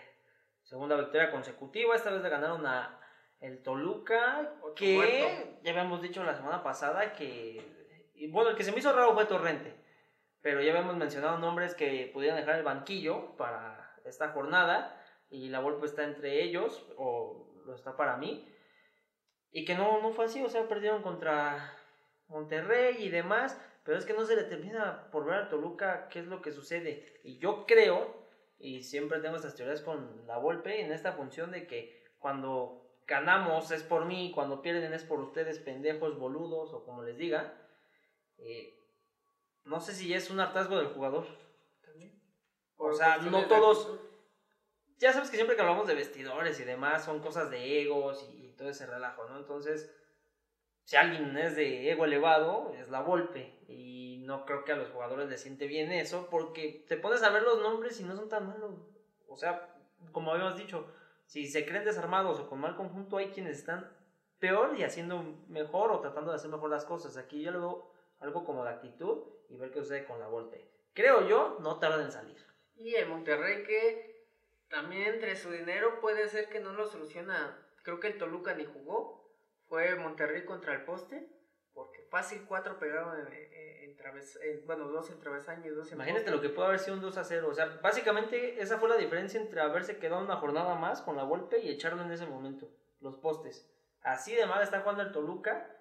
segunda 0.64 0.96
victoria 0.96 1.32
consecutiva, 1.32 1.96
esta 1.96 2.12
vez 2.12 2.22
le 2.22 2.30
ganaron 2.30 2.66
a 2.66 3.00
el 3.40 3.62
Toluca, 3.62 4.56
que 4.76 5.60
ya 5.62 5.72
habíamos 5.72 6.02
dicho 6.02 6.24
la 6.24 6.36
semana 6.36 6.64
pasada 6.64 7.14
que... 7.14 7.62
Y 8.14 8.28
bueno, 8.28 8.52
el 8.52 8.56
que 8.56 8.64
se 8.64 8.72
me 8.72 8.80
hizo 8.80 8.94
raro 8.94 9.14
fue 9.14 9.26
Torrente 9.26 9.86
pero 10.46 10.62
ya 10.62 10.74
habíamos 10.74 10.96
mencionado 10.96 11.40
nombres 11.40 11.74
que 11.74 12.12
pudieran 12.14 12.38
dejar 12.38 12.58
el 12.58 12.64
banquillo 12.64 13.36
para 13.36 13.96
esta 14.06 14.30
jornada 14.30 14.96
y 15.36 15.50
la 15.50 15.60
Volpe 15.60 15.86
está 15.86 16.04
entre 16.04 16.44
ellos 16.44 16.86
o 16.98 17.48
lo 17.66 17.76
está 17.76 17.98
para 17.98 18.18
mí 18.18 18.48
y 19.52 19.66
que 19.66 19.76
no, 19.76 20.02
no 20.02 20.12
fue 20.12 20.26
así, 20.26 20.42
o 20.44 20.50
sea, 20.50 20.68
perdieron 20.68 21.02
contra 21.02 21.78
Monterrey 22.28 22.98
y 23.00 23.10
demás, 23.10 23.60
pero 23.84 23.98
es 23.98 24.06
que 24.06 24.14
no 24.14 24.26
se 24.26 24.36
le 24.36 24.44
termina 24.44 25.10
por 25.12 25.26
ver 25.26 25.36
a 25.36 25.50
Toluca 25.50 26.08
qué 26.10 26.20
es 26.20 26.28
lo 26.28 26.42
que 26.42 26.52
sucede 26.52 27.20
y 27.24 27.38
yo 27.38 27.66
creo 27.66 28.26
y 28.58 28.84
siempre 28.84 29.20
tengo 29.20 29.36
estas 29.36 29.56
teorías 29.56 29.82
con 29.82 30.26
la 30.28 30.38
Volpe 30.38 30.82
en 30.82 30.92
esta 30.92 31.14
función 31.14 31.52
de 31.52 31.68
que 31.68 32.04
cuando 32.20 32.86
ganamos 33.08 33.72
es 33.72 33.84
por 33.84 34.06
mí, 34.06 34.32
cuando 34.34 34.62
pierden 34.62 34.94
es 34.94 35.04
por 35.04 35.20
ustedes 35.20 35.60
pendejos, 35.60 36.18
boludos 36.18 36.74
o 36.74 36.84
como 36.86 37.04
les 37.04 37.18
diga. 37.18 37.54
Eh, 38.38 38.82
no 39.64 39.80
sé 39.80 39.94
si 39.94 40.14
es 40.14 40.30
un 40.30 40.40
hartazgo 40.40 40.78
del 40.78 40.88
jugador. 40.88 41.26
También. 41.82 42.22
O 42.78 42.94
sea, 42.94 43.18
no 43.18 43.46
todos. 43.48 44.00
Ya 44.98 45.12
sabes 45.12 45.30
que 45.30 45.36
siempre 45.36 45.56
que 45.56 45.62
hablamos 45.62 45.88
de 45.88 45.96
vestidores 45.96 46.60
y 46.60 46.64
demás 46.64 47.04
son 47.04 47.20
cosas 47.20 47.50
de 47.52 47.82
egos 47.82 48.28
y, 48.32 48.46
todo 48.56 48.70
ese 48.70 48.86
relajo, 48.86 49.26
¿no? 49.28 49.38
Entonces, 49.38 49.94
si 50.86 50.96
alguien 50.96 51.38
es 51.38 51.58
de 51.58 51.92
ego 51.92 52.06
elevado, 52.06 52.74
es 52.80 52.90
la 52.90 53.02
golpe. 53.02 53.60
Y 53.68 54.24
no 54.26 54.46
creo 54.46 54.64
que 54.64 54.72
a 54.72 54.78
los 54.78 54.90
jugadores 54.92 55.28
les 55.28 55.42
siente 55.42 55.68
bien 55.68 55.92
eso, 55.92 56.30
porque 56.30 56.86
te 56.88 56.96
pones 56.96 57.22
a 57.24 57.32
ver 57.32 57.44
los 57.44 57.62
nombres 57.62 58.00
y 58.00 58.06
no 58.06 58.16
son 58.16 58.30
tan 58.30 58.48
malos. 58.48 58.76
O 59.28 59.36
sea, 59.36 59.76
como 60.14 60.32
habíamos 60.32 60.56
dicho, 60.56 60.88
si 61.26 61.48
se 61.48 61.66
creen 61.66 61.84
desarmados 61.84 62.40
o 62.40 62.48
con 62.48 62.62
mal 62.62 62.78
conjunto, 62.78 63.18
hay 63.18 63.28
quienes 63.28 63.58
están 63.58 63.92
peor 64.40 64.78
y 64.78 64.84
haciendo 64.84 65.22
mejor 65.50 65.92
o 65.92 66.00
tratando 66.00 66.32
de 66.32 66.38
hacer 66.38 66.50
mejor 66.50 66.70
las 66.70 66.86
cosas. 66.86 67.18
Aquí 67.18 67.42
yo 67.42 67.52
lo 67.52 67.60
veo 67.60 67.92
algo 68.20 68.46
como 68.46 68.64
de 68.64 68.70
actitud 68.70 69.24
y 69.50 69.58
ver 69.58 69.72
qué 69.72 69.80
sucede 69.80 70.06
con 70.06 70.20
la 70.20 70.28
Volpe. 70.28 70.70
Creo 70.94 71.28
yo, 71.28 71.58
no 71.60 71.78
tarda 71.80 72.04
en 72.04 72.12
salir. 72.12 72.38
Y 72.78 72.96
el 72.96 73.10
Monterrey 73.10 73.64
que 73.64 74.15
también 74.70 75.14
entre 75.14 75.36
su 75.36 75.52
dinero 75.52 76.00
puede 76.02 76.28
ser 76.28 76.50
que 76.50 76.60
no 76.60 76.74
lo 76.74 76.88
soluciona. 76.88 77.58
Creo 77.84 78.00
que 78.00 78.08
el 78.08 78.18
Toluca 78.18 78.54
ni 78.54 78.66
jugó. 78.66 79.24
Fue 79.68 79.96
Monterrey 79.96 80.46
contra 80.46 80.74
el 80.74 80.86
poste. 80.86 81.30
Porque 81.74 82.04
fácil 82.10 82.46
cuatro 82.48 82.80
pegaron 82.80 83.20
en, 83.20 83.34
en, 83.34 84.66
bueno, 84.66 84.88
dos 84.88 85.10
en 85.10 85.20
travesaño 85.20 85.66
y 85.66 85.76
dos 85.76 85.88
en 85.88 85.96
Imagínate 85.96 86.32
lo 86.32 86.42
que 86.42 86.50
puede 86.50 86.70
haber 86.70 86.80
sido 86.80 86.96
un 86.96 87.02
2 87.02 87.18
a 87.18 87.24
0. 87.24 87.48
O 87.50 87.54
sea, 87.54 87.80
básicamente 87.82 88.62
esa 88.62 88.78
fue 88.78 88.88
la 88.88 88.96
diferencia 88.98 89.42
entre 89.42 89.60
haberse 89.60 89.98
quedado 89.98 90.24
una 90.24 90.38
jornada 90.38 90.76
más 90.76 91.02
con 91.02 91.18
la 91.18 91.24
Volpe 91.24 91.60
y 91.60 91.70
echarlo 91.70 92.02
en 92.02 92.12
ese 92.12 92.26
momento. 92.26 92.70
Los 93.02 93.18
postes. 93.18 93.70
Así 94.02 94.34
de 94.36 94.46
mal 94.46 94.64
está 94.64 94.82
jugando 94.82 95.04
el 95.04 95.12
Toluca. 95.12 95.72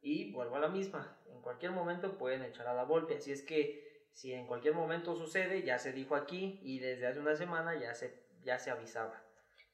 Y 0.00 0.32
vuelvo 0.32 0.56
a 0.56 0.60
la 0.60 0.68
misma 0.68 1.18
cualquier 1.44 1.72
momento 1.72 2.16
pueden 2.16 2.42
echar 2.42 2.66
a 2.66 2.74
la 2.74 2.84
Volpe. 2.84 3.18
Así 3.18 3.30
es 3.30 3.42
que 3.42 3.83
si 4.14 4.32
en 4.32 4.46
cualquier 4.46 4.74
momento 4.74 5.16
sucede, 5.16 5.62
ya 5.62 5.78
se 5.78 5.92
dijo 5.92 6.14
aquí 6.14 6.60
y 6.62 6.78
desde 6.78 7.06
hace 7.06 7.20
una 7.20 7.36
semana 7.36 7.78
ya 7.78 7.94
se, 7.94 8.24
ya 8.42 8.58
se 8.58 8.70
avisaba. 8.70 9.22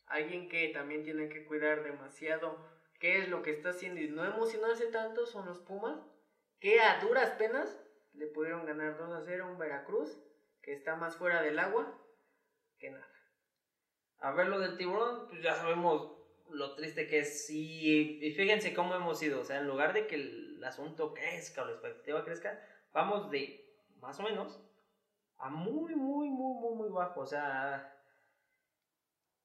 Alguien 0.06 0.49
que 0.49 0.68
también 0.68 1.04
tiene 1.04 1.28
que 1.28 1.44
cuidar 1.44 1.85
demasiado 1.85 2.59
qué 2.99 3.18
es 3.18 3.28
lo 3.28 3.42
que 3.42 3.52
está 3.52 3.70
haciendo 3.70 4.00
y 4.00 4.09
no 4.09 4.25
emocionarse 4.25 4.87
tanto 4.87 5.26
son 5.26 5.47
los 5.47 5.61
Pumas, 5.61 6.00
que 6.59 6.80
a 6.80 7.00
duras 7.00 7.30
penas 7.32 7.78
le 8.14 8.26
pudieron 8.26 8.66
ganar 8.66 8.97
2 8.99 9.12
a 9.12 9.23
0 9.25 9.44
a 9.44 9.49
un 9.49 9.59
Veracruz, 9.59 10.18
que 10.62 10.73
está 10.73 10.97
más 10.97 11.16
fuera 11.16 11.42
del 11.42 11.59
agua 11.59 11.97
que 12.78 12.90
nada. 12.90 13.06
A 14.18 14.32
ver 14.32 14.49
lo 14.49 14.59
del 14.59 14.76
tiburón, 14.76 15.28
pues 15.28 15.42
ya 15.42 15.54
sabemos 15.54 16.12
lo 16.50 16.75
triste 16.75 17.06
que 17.06 17.20
es. 17.20 17.49
Y, 17.50 18.18
y, 18.26 18.32
fíjense 18.32 18.75
cómo 18.75 18.94
hemos 18.94 19.23
ido. 19.23 19.40
O 19.40 19.44
sea, 19.44 19.61
en 19.61 19.68
lugar 19.68 19.92
de 19.92 20.06
que 20.06 20.16
el 20.16 20.64
asunto 20.64 21.14
crezca 21.14 21.62
o 21.62 21.66
la 21.66 21.73
expectativa 21.73 22.25
crezca, 22.25 22.61
vamos 22.92 23.30
de 23.30 23.69
más 24.00 24.19
o 24.21 24.23
menos 24.23 24.61
a 25.40 25.49
muy, 25.49 25.95
muy, 25.95 26.28
muy, 26.28 26.54
muy, 26.54 26.75
muy 26.75 26.88
bajo. 26.90 27.21
O 27.21 27.26
sea, 27.26 27.95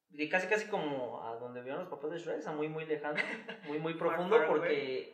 de 0.09 0.29
casi, 0.29 0.47
casi 0.47 0.67
como 0.67 1.23
a 1.23 1.35
donde 1.35 1.61
vieron 1.61 1.81
los 1.81 1.89
papás 1.89 2.11
de 2.11 2.19
Shrek, 2.19 2.45
a 2.45 2.51
muy, 2.51 2.67
muy 2.67 2.85
lejano, 2.85 3.17
muy, 3.67 3.79
muy 3.79 3.93
profundo, 3.95 4.37
porque. 4.47 5.13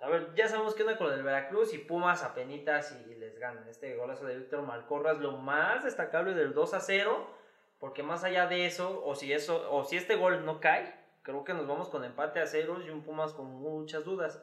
A 0.00 0.08
ver, 0.08 0.32
ya 0.36 0.46
sabemos 0.46 0.76
que 0.76 0.84
onda 0.84 0.96
con 0.96 1.12
el 1.12 1.24
Veracruz 1.24 1.74
y 1.74 1.78
Pumas 1.78 2.22
a 2.22 2.32
penitas 2.32 2.96
y 3.08 3.16
les 3.16 3.36
ganan. 3.40 3.66
Este 3.68 3.96
golazo 3.96 4.26
de 4.26 4.38
Víctor 4.38 4.62
Malcorras, 4.62 5.18
lo 5.18 5.38
más 5.38 5.82
destacable 5.82 6.34
del 6.34 6.54
2 6.54 6.74
a 6.74 6.80
0, 6.80 7.26
porque 7.80 8.04
más 8.04 8.22
allá 8.22 8.46
de 8.46 8.66
eso, 8.66 9.02
o 9.04 9.16
si 9.16 9.32
eso, 9.32 9.68
o 9.72 9.82
si 9.82 9.96
este 9.96 10.14
gol 10.14 10.44
no 10.44 10.60
cae, 10.60 10.94
creo 11.22 11.42
que 11.42 11.52
nos 11.52 11.66
vamos 11.66 11.88
con 11.88 12.04
empate 12.04 12.38
a 12.38 12.46
ceros 12.46 12.84
y 12.86 12.90
un 12.90 13.02
Pumas 13.02 13.32
con 13.32 13.46
muchas 13.46 14.04
dudas. 14.04 14.40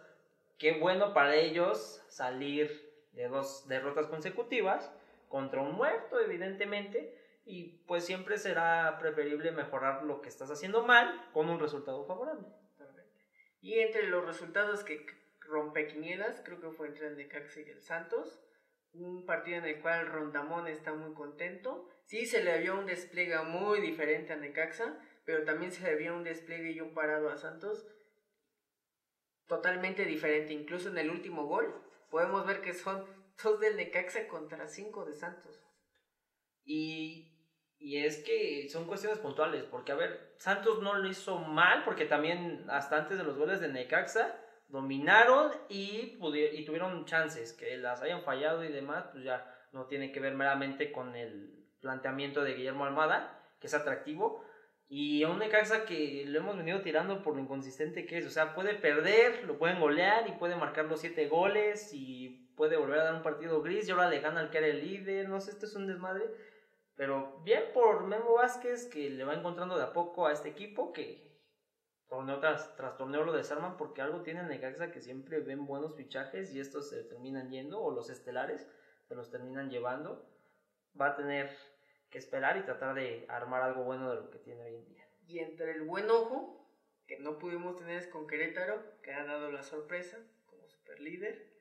Qué 0.58 0.78
bueno 0.78 1.14
para 1.14 1.36
ellos 1.36 2.04
salir 2.10 2.85
de 3.16 3.28
dos 3.28 3.68
derrotas 3.68 4.08
consecutivas 4.08 4.92
contra 5.30 5.62
un 5.62 5.76
muerto, 5.76 6.20
evidentemente, 6.20 7.18
y 7.46 7.84
pues 7.88 8.06
siempre 8.06 8.38
será 8.38 8.98
preferible 9.00 9.52
mejorar 9.52 10.04
lo 10.04 10.22
que 10.22 10.30
estás 10.30 10.52
haciendo 10.52 10.84
mal 10.84 11.30
con 11.34 11.50
un 11.50 11.60
resultado 11.60 12.06
favorable. 12.06 12.48
Y 13.62 13.80
entre 13.80 14.08
los 14.08 14.26
resultados 14.26 14.84
que 14.84 15.06
rompe 15.40 15.88
quinielas, 15.88 16.42
creo 16.44 16.60
que 16.60 16.70
fue 16.70 16.88
entre 16.88 17.08
el 17.08 17.18
Necaxa 17.18 17.62
y 17.62 17.70
el 17.70 17.82
Santos, 17.82 18.40
un 18.94 19.26
partido 19.26 19.58
en 19.58 19.66
el 19.66 19.82
cual 19.82 20.08
Rondamón 20.08 20.68
está 20.68 20.94
muy 20.94 21.14
contento. 21.14 21.90
Sí 22.06 22.26
se 22.26 22.44
le 22.44 22.60
vio 22.60 22.78
un 22.78 22.86
despliegue 22.86 23.38
muy 23.44 23.82
diferente 23.82 24.34
a 24.34 24.38
Necaxa, 24.38 24.98
pero 25.26 25.44
también 25.44 25.72
se 25.72 25.84
le 25.84 25.96
vio 25.96 26.16
un 26.16 26.24
despliegue 26.24 26.72
y 26.72 26.82
un 26.82 26.94
parado 26.94 27.30
a 27.30 27.38
Santos 27.38 27.88
totalmente 29.48 30.06
diferente. 30.06 30.54
Incluso 30.54 30.90
en 30.90 30.98
el 30.98 31.10
último 31.10 31.46
gol 31.46 31.85
podemos 32.16 32.46
ver 32.46 32.62
que 32.62 32.74
son 32.74 33.06
dos 33.44 33.60
del 33.60 33.76
Necaxa 33.76 34.26
contra 34.30 34.70
cinco 34.70 35.04
de 35.04 35.16
Santos. 35.16 35.62
Y, 36.64 37.30
y 37.78 38.06
es 38.06 38.24
que 38.24 38.70
son 38.70 38.88
cuestiones 38.88 39.20
puntuales, 39.20 39.66
porque 39.66 39.92
a 39.92 39.96
ver, 39.96 40.34
Santos 40.38 40.82
no 40.82 40.94
lo 40.96 41.10
hizo 41.10 41.38
mal, 41.40 41.84
porque 41.84 42.06
también 42.06 42.68
hasta 42.70 43.00
antes 43.00 43.18
de 43.18 43.26
los 43.26 43.38
goles 43.38 43.60
de 43.60 43.68
Necaxa 43.68 44.34
dominaron 44.70 45.52
y, 45.68 46.18
y 46.54 46.66
tuvieron 46.66 47.04
chances, 47.04 47.52
que 47.52 47.76
las 47.76 48.02
hayan 48.02 48.24
fallado 48.24 48.64
y 48.64 48.72
demás, 48.72 49.08
pues 49.12 49.26
ya 49.26 49.54
no 49.74 49.88
tiene 49.88 50.14
que 50.14 50.22
ver 50.22 50.36
meramente 50.36 50.94
con 50.94 51.18
el 51.18 51.68
planteamiento 51.82 52.46
de 52.46 52.54
Guillermo 52.54 52.86
Almada, 52.86 53.46
que 53.60 53.68
es 53.68 53.74
atractivo, 53.74 54.42
y 54.88 55.24
a 55.24 55.30
un 55.30 55.40
Necaxa 55.40 55.86
que 55.86 56.26
lo 56.28 56.40
hemos 56.40 56.58
venido 56.58 56.82
tirando 56.82 57.24
por 57.24 57.36
lo 57.36 57.42
inconsistente 57.42 58.06
que 58.06 58.20
es. 58.20 58.28
O 58.28 58.30
sea, 58.30 58.54
puede 58.54 58.76
perder, 58.76 59.44
lo 59.46 59.58
pueden 59.58 59.80
golear 59.80 60.28
y 60.28 60.34
puede 60.34 60.56
marcar 60.56 60.86
los 60.86 61.02
siete 61.02 61.28
goles 61.28 61.92
y 61.94 62.54
puede 62.56 62.78
volver 62.78 63.00
a 63.00 63.04
dar 63.06 63.16
un 63.16 63.24
partido 63.24 63.62
gris 63.62 63.88
y 63.88 63.92
ahora 63.92 64.10
le 64.10 64.20
gana 64.20 64.42
al 64.42 64.52
que 64.52 64.60
era 64.60 64.68
el 64.68 64.82
líder. 64.82 65.28
No 65.28 65.42
sé, 65.42 65.52
esto 65.52 65.66
es 65.66 65.76
un 65.76 65.88
desmadre. 65.88 66.26
Pero 66.96 67.42
bien 67.44 67.64
por 67.74 68.04
Memo 68.06 68.36
Vázquez 68.36 68.86
que 68.86 69.10
le 69.10 69.26
va 69.26 69.34
encontrando 69.34 69.78
de 69.78 69.84
a 69.84 69.94
poco 69.94 70.28
a 70.28 70.34
este 70.34 70.50
equipo 70.50 70.94
que 70.94 71.26
torneo 72.08 72.40
tras, 72.40 72.76
tras 72.76 72.96
torneo 72.96 73.26
lo 73.26 73.34
desarman 73.34 73.78
porque 73.78 74.02
algo 74.02 74.22
tiene 74.22 74.44
Necaxa 74.44 74.92
que 74.92 75.02
siempre 75.02 75.40
ven 75.40 75.66
buenos 75.66 75.96
fichajes 75.96 76.54
y 76.54 76.60
estos 76.60 76.90
se 76.90 77.04
terminan 77.04 77.50
yendo 77.50 77.82
o 77.82 77.92
los 77.92 78.10
estelares 78.10 78.68
se 79.08 79.16
los 79.16 79.32
terminan 79.32 79.70
llevando. 79.70 80.30
Va 81.00 81.08
a 81.08 81.16
tener 81.16 81.50
que 82.10 82.18
esperar 82.18 82.58
y 82.58 82.64
tratar 82.64 82.96
de 82.96 83.26
armar 83.30 83.62
algo 83.62 83.84
bueno 83.84 84.10
de 84.10 84.22
lo 84.22 84.30
que 84.30 84.40
tiene 84.40 84.64
hoy 84.64 84.76
en 84.76 84.86
día. 84.86 85.08
Y 85.28 85.40
entre 85.40 85.72
el 85.72 85.84
buen 85.84 86.10
ojo, 86.10 86.66
que 87.08 87.20
no 87.20 87.38
pudimos 87.38 87.78
tener 87.78 87.98
es 87.98 88.08
con 88.08 88.28
Querétaro, 88.28 89.02
que 89.02 89.14
ha 89.14 89.24
dado 89.26 89.52
la 89.52 89.64
sorpresa 89.64 90.18
como 90.46 90.68
super 90.68 91.00
líder, 91.00 91.52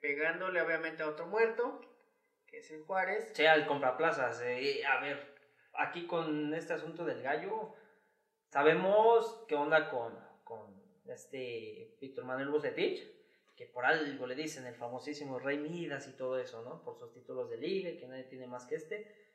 pegándole 0.00 0.60
obviamente 0.60 1.02
a 1.02 1.08
otro 1.08 1.26
muerto, 1.26 1.80
que 2.46 2.58
es 2.58 2.70
el 2.70 2.82
Juárez. 2.82 3.32
Sí, 3.34 3.46
al 3.46 3.66
compraplazas. 3.66 4.42
Eh, 4.42 4.84
a 4.84 5.00
ver, 5.00 5.34
aquí 5.74 6.06
con 6.06 6.52
este 6.54 6.74
asunto 6.74 7.04
del 7.04 7.22
gallo, 7.22 7.74
sabemos 8.48 9.44
qué 9.48 9.54
onda 9.54 9.88
con, 9.88 10.18
con 10.44 10.82
este 11.06 11.96
Víctor 12.00 12.24
Manuel 12.24 12.50
Bucetich, 12.50 13.02
que 13.56 13.66
por 13.66 13.84
algo 13.84 14.26
le 14.26 14.34
dicen 14.34 14.66
el 14.66 14.74
famosísimo 14.74 15.38
Rey 15.38 15.58
Midas 15.58 16.08
y 16.08 16.16
todo 16.16 16.38
eso, 16.38 16.62
¿no? 16.62 16.82
Por 16.82 16.98
sus 16.98 17.12
títulos 17.12 17.50
de 17.50 17.58
liga 17.58 17.98
que 17.98 18.06
nadie 18.06 18.24
tiene 18.24 18.46
más 18.46 18.66
que 18.66 18.76
este. 18.76 19.31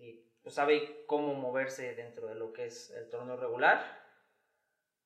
Y 0.00 0.24
pues 0.42 0.54
sabe 0.54 1.04
cómo 1.06 1.34
moverse 1.34 1.94
dentro 1.94 2.28
de 2.28 2.34
lo 2.34 2.52
que 2.52 2.66
es 2.66 2.90
el 2.90 3.08
torneo 3.10 3.36
regular. 3.36 3.82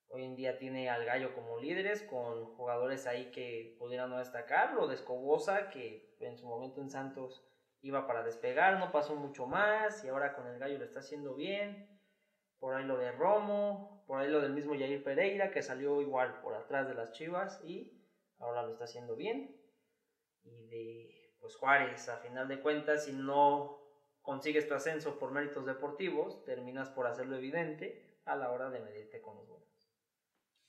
Hoy 0.09 0.25
en 0.25 0.37
día 0.37 0.59
tiene 0.59 0.91
al 0.91 1.07
Gallo 1.07 1.35
como 1.35 1.59
líderes, 1.59 2.03
con 2.03 2.55
jugadores 2.55 3.07
ahí 3.07 3.31
que 3.31 3.75
pudieran 3.79 4.11
no 4.11 4.19
destacar. 4.19 4.75
Lo 4.75 4.87
de 4.87 4.95
Escobosa, 4.95 5.71
que 5.71 6.15
en 6.21 6.37
su 6.37 6.47
momento 6.47 6.81
en 6.81 6.91
Santos 6.91 7.43
iba 7.81 8.07
para 8.07 8.23
despegar, 8.23 8.79
no 8.79 8.93
pasó 8.93 9.17
mucho 9.17 9.47
más. 9.47 10.05
Y 10.05 10.09
ahora 10.09 10.35
con 10.35 10.47
el 10.47 10.59
Gallo 10.59 10.79
lo 10.79 10.85
está 10.85 11.01
haciendo 11.01 11.35
bien. 11.35 11.89
Por 12.59 12.75
ahí 12.75 12.85
lo 12.85 12.99
de 12.99 13.11
Romo, 13.13 14.05
por 14.07 14.21
ahí 14.21 14.29
lo 14.29 14.41
del 14.41 14.53
mismo 14.53 14.75
Jair 14.75 15.03
Pereira, 15.03 15.51
que 15.51 15.63
salió 15.63 16.01
igual 16.03 16.41
por 16.43 16.55
atrás 16.55 16.87
de 16.87 16.95
las 16.95 17.13
Chivas 17.13 17.61
y 17.65 17.99
ahora 18.39 18.63
lo 18.63 18.73
está 18.73 18.85
haciendo 18.85 19.17
bien. 19.17 19.59
Y 20.45 20.67
de 20.67 21.35
pues 21.41 21.57
Juárez, 21.57 22.09
a 22.09 22.19
final 22.19 22.47
de 22.47 22.61
cuentas, 22.61 23.07
si 23.07 23.13
no 23.13 23.82
consigues 24.23 24.67
tu 24.67 24.75
ascenso 24.75 25.19
por 25.19 25.33
méritos 25.33 25.67
deportivos, 25.67 26.45
terminas 26.45 26.89
por 26.89 27.07
hacerlo 27.07 27.37
evidente 27.37 28.21
a 28.25 28.37
la 28.37 28.51
hora 28.51 28.71
de 28.71 28.81
medirte 28.81 29.21
con 29.21 29.37
los 29.37 29.49
buenos. 29.49 29.69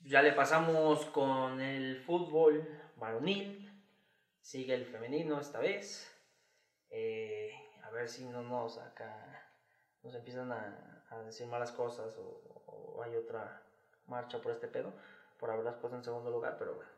Ya 0.02 0.22
le 0.22 0.34
pasamos 0.34 1.06
con 1.06 1.62
el 1.62 1.98
fútbol 1.98 2.68
varonil, 2.98 3.72
sigue 4.42 4.74
el 4.74 4.86
femenino 4.86 5.40
esta 5.40 5.60
vez. 5.60 6.10
Eh, 6.90 7.52
a 7.84 7.90
ver 7.90 8.08
si 8.08 8.26
no 8.26 8.42
nos 8.42 8.78
acá 8.78 9.34
nos 10.04 10.14
empiezan 10.16 10.52
a, 10.52 11.06
a 11.10 11.24
decir 11.24 11.48
malas 11.48 11.72
cosas 11.72 12.16
o, 12.18 12.64
o, 12.66 13.02
hay 13.04 13.16
otra 13.16 13.64
marcha 14.08 14.42
por 14.42 14.52
este 14.52 14.68
pedo, 14.68 14.94
por 15.40 15.50
haberlas 15.50 15.76
puesto 15.76 15.98
en 15.98 16.04
segundo 16.04 16.30
lugar, 16.30 16.58
pero 16.60 16.76
bueno. 16.76 16.90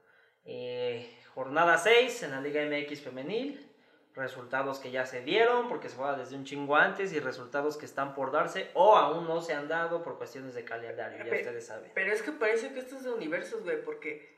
Eh, 0.43 1.19
jornada 1.33 1.77
6 1.77 2.23
en 2.23 2.31
la 2.31 2.41
Liga 2.41 2.63
MX 2.65 3.01
femenil, 3.01 3.74
resultados 4.15 4.79
que 4.79 4.91
ya 4.91 5.05
se 5.05 5.21
dieron 5.21 5.67
porque 5.67 5.89
se 5.89 5.95
juega 5.97 6.15
desde 6.17 6.35
un 6.35 6.45
chingo 6.45 6.75
antes 6.75 7.11
y 7.13 7.19
resultados 7.19 7.75
que 7.77 7.85
están 7.85 8.13
por 8.15 8.31
darse 8.31 8.69
o 8.73 8.95
aún 8.95 9.27
no 9.27 9.41
se 9.41 9.53
han 9.53 9.67
dado 9.67 10.03
por 10.03 10.17
cuestiones 10.17 10.53
de 10.55 10.63
calendario, 10.63 11.17
ya 11.23 11.29
Pe- 11.29 11.41
ustedes 11.41 11.65
saben. 11.65 11.91
Pero 11.93 12.11
es 12.13 12.21
que 12.21 12.31
parece 12.31 12.73
que 12.73 12.79
esto 12.79 12.95
es 12.97 13.03
de 13.03 13.11
universos, 13.11 13.63
güey, 13.63 13.83
porque 13.83 14.33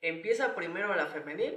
empieza 0.00 0.54
primero 0.54 0.94
la 0.94 1.06
femenil 1.06 1.56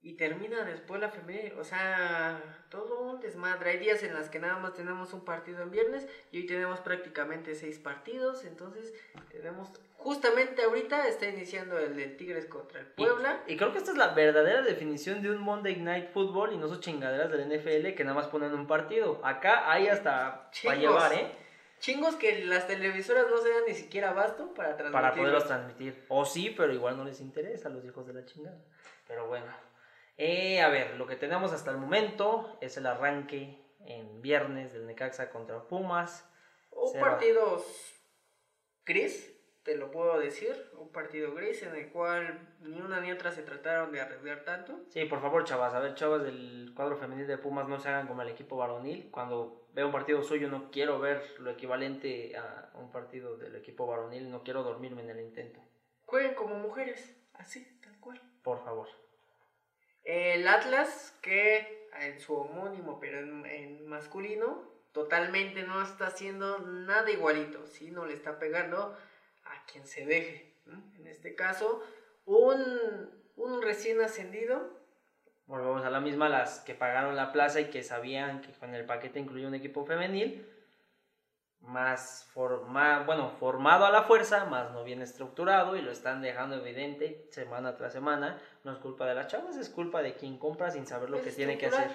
y 0.00 0.14
termina 0.14 0.64
después 0.64 1.00
la 1.00 1.10
femenil. 1.10 1.52
O 1.58 1.64
sea, 1.64 2.40
todo 2.70 3.00
un 3.00 3.20
desmadre. 3.20 3.70
Hay 3.70 3.78
días 3.78 4.02
en 4.02 4.14
las 4.14 4.28
que 4.28 4.38
nada 4.38 4.58
más 4.58 4.74
tenemos 4.74 5.12
un 5.12 5.24
partido 5.24 5.62
en 5.62 5.70
viernes 5.70 6.06
y 6.30 6.38
hoy 6.38 6.46
tenemos 6.46 6.80
prácticamente 6.80 7.54
seis 7.54 7.78
partidos. 7.78 8.44
Entonces, 8.44 8.94
tenemos. 9.30 9.68
Justamente 9.96 10.62
ahorita 10.62 11.08
está 11.08 11.26
iniciando 11.26 11.76
el 11.76 11.96
de 11.96 12.06
Tigres 12.06 12.46
contra 12.46 12.80
el 12.80 12.86
Puebla. 12.86 13.42
Y, 13.48 13.56
creo 13.56 13.72
que 13.72 13.78
esta 13.78 13.90
es 13.90 13.96
la 13.96 14.14
verdadera 14.14 14.62
definición 14.62 15.22
de 15.22 15.30
un 15.30 15.38
Monday 15.38 15.74
Night 15.76 16.10
Football 16.12 16.52
y 16.52 16.56
no 16.56 16.68
son 16.68 16.80
chingaderas 16.80 17.30
del 17.32 17.48
NFL 17.48 17.94
que 17.94 18.04
nada 18.04 18.14
más 18.14 18.28
ponen 18.28 18.54
un 18.54 18.68
partido. 18.68 19.20
Acá 19.24 19.70
hay 19.70 19.88
hasta 19.88 20.50
Chingos. 20.52 20.76
para 20.76 20.80
llevar, 20.80 21.12
¿eh? 21.14 21.32
Chingos 21.80 22.14
que 22.14 22.44
las 22.44 22.68
televisoras 22.68 23.26
no 23.28 23.38
se 23.38 23.50
dan 23.50 23.64
ni 23.66 23.74
siquiera 23.74 24.10
abasto 24.10 24.54
para 24.54 24.76
transmitir. 24.76 24.92
Para 24.92 25.14
poderlos 25.14 25.46
transmitir. 25.46 26.04
O 26.08 26.24
sí, 26.24 26.54
pero 26.56 26.72
igual 26.72 26.96
no 26.96 27.04
les 27.04 27.20
interesa 27.20 27.68
a 27.68 27.72
los 27.72 27.84
hijos 27.84 28.06
de 28.06 28.14
la 28.14 28.24
chingada. 28.24 28.58
Pero 29.06 29.26
bueno. 29.26 29.46
Eh, 30.18 30.60
a 30.60 30.68
ver, 30.68 30.96
lo 30.96 31.06
que 31.06 31.14
tenemos 31.14 31.52
hasta 31.52 31.70
el 31.70 31.76
momento 31.78 32.58
es 32.60 32.76
el 32.76 32.86
arranque 32.86 33.64
en 33.86 34.20
viernes 34.20 34.72
del 34.72 34.84
Necaxa 34.84 35.30
contra 35.30 35.62
Pumas. 35.68 36.28
Un 36.72 36.98
partido 37.00 37.64
gris, 38.84 39.32
te 39.62 39.76
lo 39.76 39.92
puedo 39.92 40.18
decir, 40.18 40.72
un 40.76 40.90
partido 40.90 41.34
gris 41.34 41.62
en 41.62 41.76
el 41.76 41.92
cual 41.92 42.56
ni 42.58 42.80
una 42.80 43.00
ni 43.00 43.12
otra 43.12 43.30
se 43.30 43.44
trataron 43.44 43.92
de 43.92 44.00
arriesgar 44.00 44.42
tanto. 44.42 44.80
Sí, 44.88 45.04
por 45.04 45.20
favor, 45.20 45.44
chavas. 45.44 45.72
A 45.74 45.78
ver, 45.78 45.94
chavas 45.94 46.24
del 46.24 46.72
cuadro 46.74 46.96
femenil 46.96 47.28
de 47.28 47.38
Pumas 47.38 47.68
no 47.68 47.78
se 47.78 47.88
hagan 47.88 48.08
como 48.08 48.22
el 48.22 48.28
equipo 48.28 48.56
varonil. 48.56 49.12
Cuando 49.12 49.68
veo 49.72 49.86
un 49.86 49.92
partido 49.92 50.24
suyo 50.24 50.48
no 50.48 50.72
quiero 50.72 50.98
ver 50.98 51.22
lo 51.38 51.50
equivalente 51.50 52.36
a 52.36 52.72
un 52.74 52.90
partido 52.90 53.36
del 53.36 53.54
equipo 53.54 53.86
varonil. 53.86 54.32
No 54.32 54.42
quiero 54.42 54.64
dormirme 54.64 55.02
en 55.02 55.10
el 55.10 55.20
intento. 55.20 55.60
Jueguen 56.06 56.34
como 56.34 56.56
mujeres, 56.56 57.16
así, 57.34 57.78
tal 57.80 58.00
cual. 58.00 58.20
Por 58.42 58.64
favor. 58.64 58.88
El 60.08 60.48
Atlas, 60.48 61.14
que 61.20 61.90
en 62.00 62.18
su 62.18 62.34
homónimo, 62.34 62.98
pero 62.98 63.18
en, 63.18 63.86
masculino, 63.86 64.62
totalmente 64.92 65.64
no 65.64 65.82
está 65.82 66.06
haciendo 66.06 66.60
nada 66.60 67.10
igualito, 67.10 67.66
¿sí? 67.66 67.90
No 67.90 68.06
le 68.06 68.14
está 68.14 68.38
pegando 68.38 68.96
a 69.44 69.66
quien 69.70 69.86
se 69.86 70.06
deje. 70.06 70.54
En 70.96 71.06
este 71.06 71.34
caso, 71.34 71.84
un, 72.24 73.10
un 73.36 73.60
recién 73.60 74.00
ascendido 74.00 74.78
Volvemos 75.46 75.82
a 75.82 75.90
la 75.90 76.00
misma, 76.00 76.28
las 76.28 76.60
que 76.60 76.74
pagaron 76.74 77.16
la 77.16 77.32
plaza 77.32 77.60
y 77.60 77.70
que 77.70 77.82
sabían 77.82 78.42
que 78.42 78.52
con 78.52 78.74
el 78.74 78.84
paquete 78.84 79.18
incluía 79.18 79.48
un 79.48 79.54
equipo 79.54 79.86
femenil, 79.86 80.46
más, 81.62 82.26
forma, 82.32 83.00
bueno, 83.04 83.30
formado 83.38 83.84
a 83.84 83.90
la 83.90 84.02
fuerza, 84.04 84.44
más 84.46 84.70
no 84.72 84.84
bien 84.84 85.02
estructurado 85.02 85.76
y 85.76 85.82
lo 85.82 85.90
están 85.90 86.22
dejando 86.22 86.56
evidente 86.56 87.26
semana 87.30 87.76
tras 87.76 87.92
semana. 87.92 88.38
No 88.64 88.72
es 88.72 88.78
culpa 88.78 89.06
de 89.06 89.14
las 89.14 89.26
chavas, 89.26 89.56
es 89.56 89.68
culpa 89.68 90.02
de 90.02 90.14
quien 90.14 90.38
compra 90.38 90.70
sin 90.70 90.86
saber 90.86 91.10
lo 91.10 91.18
Es 91.18 91.24
que 91.24 91.32
tiene 91.32 91.58
que 91.58 91.66
hacer. 91.66 91.90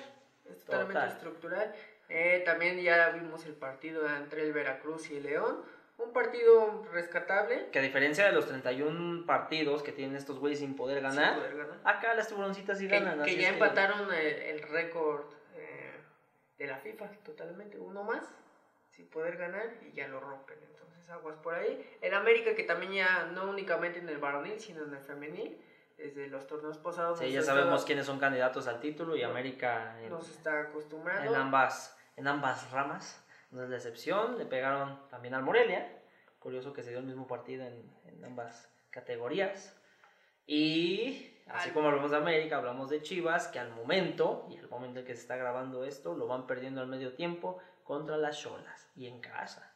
Es 0.49 0.63
totalmente 0.65 0.93
Total. 0.93 1.09
estructural. 1.09 1.75
Eh, 2.09 2.43
también 2.45 2.79
ya 2.81 3.09
vimos 3.09 3.45
el 3.45 3.53
partido 3.53 4.07
entre 4.15 4.43
el 4.43 4.53
Veracruz 4.53 5.09
y 5.09 5.17
el 5.17 5.23
León. 5.23 5.61
Un 5.97 6.11
partido 6.11 6.83
rescatable. 6.91 7.69
Que 7.71 7.79
a 7.79 7.81
diferencia 7.81 8.25
de 8.25 8.31
los 8.33 8.47
31 8.47 9.25
partidos 9.25 9.83
que 9.83 9.91
tienen 9.91 10.15
estos 10.15 10.39
güeyes 10.39 10.59
sin 10.59 10.75
poder 10.75 11.01
ganar, 11.01 11.33
sin 11.35 11.39
poder 11.43 11.57
ganar. 11.57 11.79
acá 11.83 12.13
las 12.15 12.27
tiburoncitas 12.27 12.77
sí 12.77 12.87
Que, 12.87 12.99
ganan. 12.99 13.23
que 13.23 13.35
ya 13.37 13.49
empataron 13.49 14.11
el, 14.13 14.25
el 14.27 14.61
récord 14.63 15.25
eh, 15.55 15.93
de 16.57 16.67
la 16.67 16.77
FIFA 16.77 17.09
totalmente. 17.23 17.79
Uno 17.79 18.03
más 18.03 18.23
sin 18.95 19.07
poder 19.09 19.37
ganar 19.37 19.73
y 19.81 19.93
ya 19.93 20.07
lo 20.07 20.19
rompen. 20.19 20.57
Entonces 20.61 21.09
aguas 21.09 21.37
por 21.37 21.55
ahí. 21.55 21.97
El 22.01 22.13
América 22.13 22.55
que 22.55 22.63
también 22.63 22.93
ya 22.93 23.25
no 23.33 23.49
únicamente 23.49 23.99
en 23.99 24.09
el 24.09 24.17
varonil 24.17 24.59
sino 24.59 24.83
en 24.83 24.93
el 24.93 25.01
femenil. 25.01 25.61
Desde 25.97 26.27
los 26.27 26.47
torneos 26.47 26.79
pasados 26.79 27.19
Sí, 27.19 27.31
ya 27.31 27.43
sabemos 27.43 27.85
quiénes 27.85 28.07
son 28.07 28.19
candidatos 28.19 28.67
al 28.67 28.79
título 28.79 29.15
y 29.15 29.21
América 29.21 29.95
en, 30.01 30.09
nos 30.09 30.27
está 30.27 30.61
acostumbrando. 30.61 31.31
en 31.31 31.35
ambas, 31.39 31.97
en 32.15 32.27
ambas 32.27 32.69
ramas. 32.71 33.23
No 33.51 33.63
es 33.63 33.69
la 33.69 33.75
excepción. 33.75 34.37
Le 34.39 34.45
pegaron 34.45 35.07
también 35.09 35.35
al 35.35 35.43
Morelia. 35.43 36.01
Curioso 36.39 36.73
que 36.73 36.81
se 36.81 36.89
dio 36.89 36.99
el 36.99 37.05
mismo 37.05 37.27
partido 37.27 37.63
en, 37.63 37.95
en 38.05 38.25
ambas 38.25 38.73
categorías. 38.89 39.79
Y 40.45 41.39
así 41.47 41.69
como 41.69 41.87
hablamos 41.89 42.11
de 42.11 42.17
América, 42.17 42.57
hablamos 42.57 42.89
de 42.89 43.01
Chivas, 43.01 43.47
que 43.47 43.59
al 43.59 43.71
momento, 43.71 44.47
y 44.49 44.57
al 44.57 44.67
momento 44.67 44.99
en 44.99 45.05
que 45.05 45.15
se 45.15 45.21
está 45.21 45.35
grabando 45.35 45.85
esto, 45.85 46.15
lo 46.15 46.27
van 46.27 46.47
perdiendo 46.47 46.81
al 46.81 46.87
medio 46.87 47.13
tiempo 47.13 47.59
contra 47.83 48.17
las 48.17 48.39
Cholas 48.39 48.89
y 48.95 49.07
en 49.07 49.19
casa. 49.21 49.73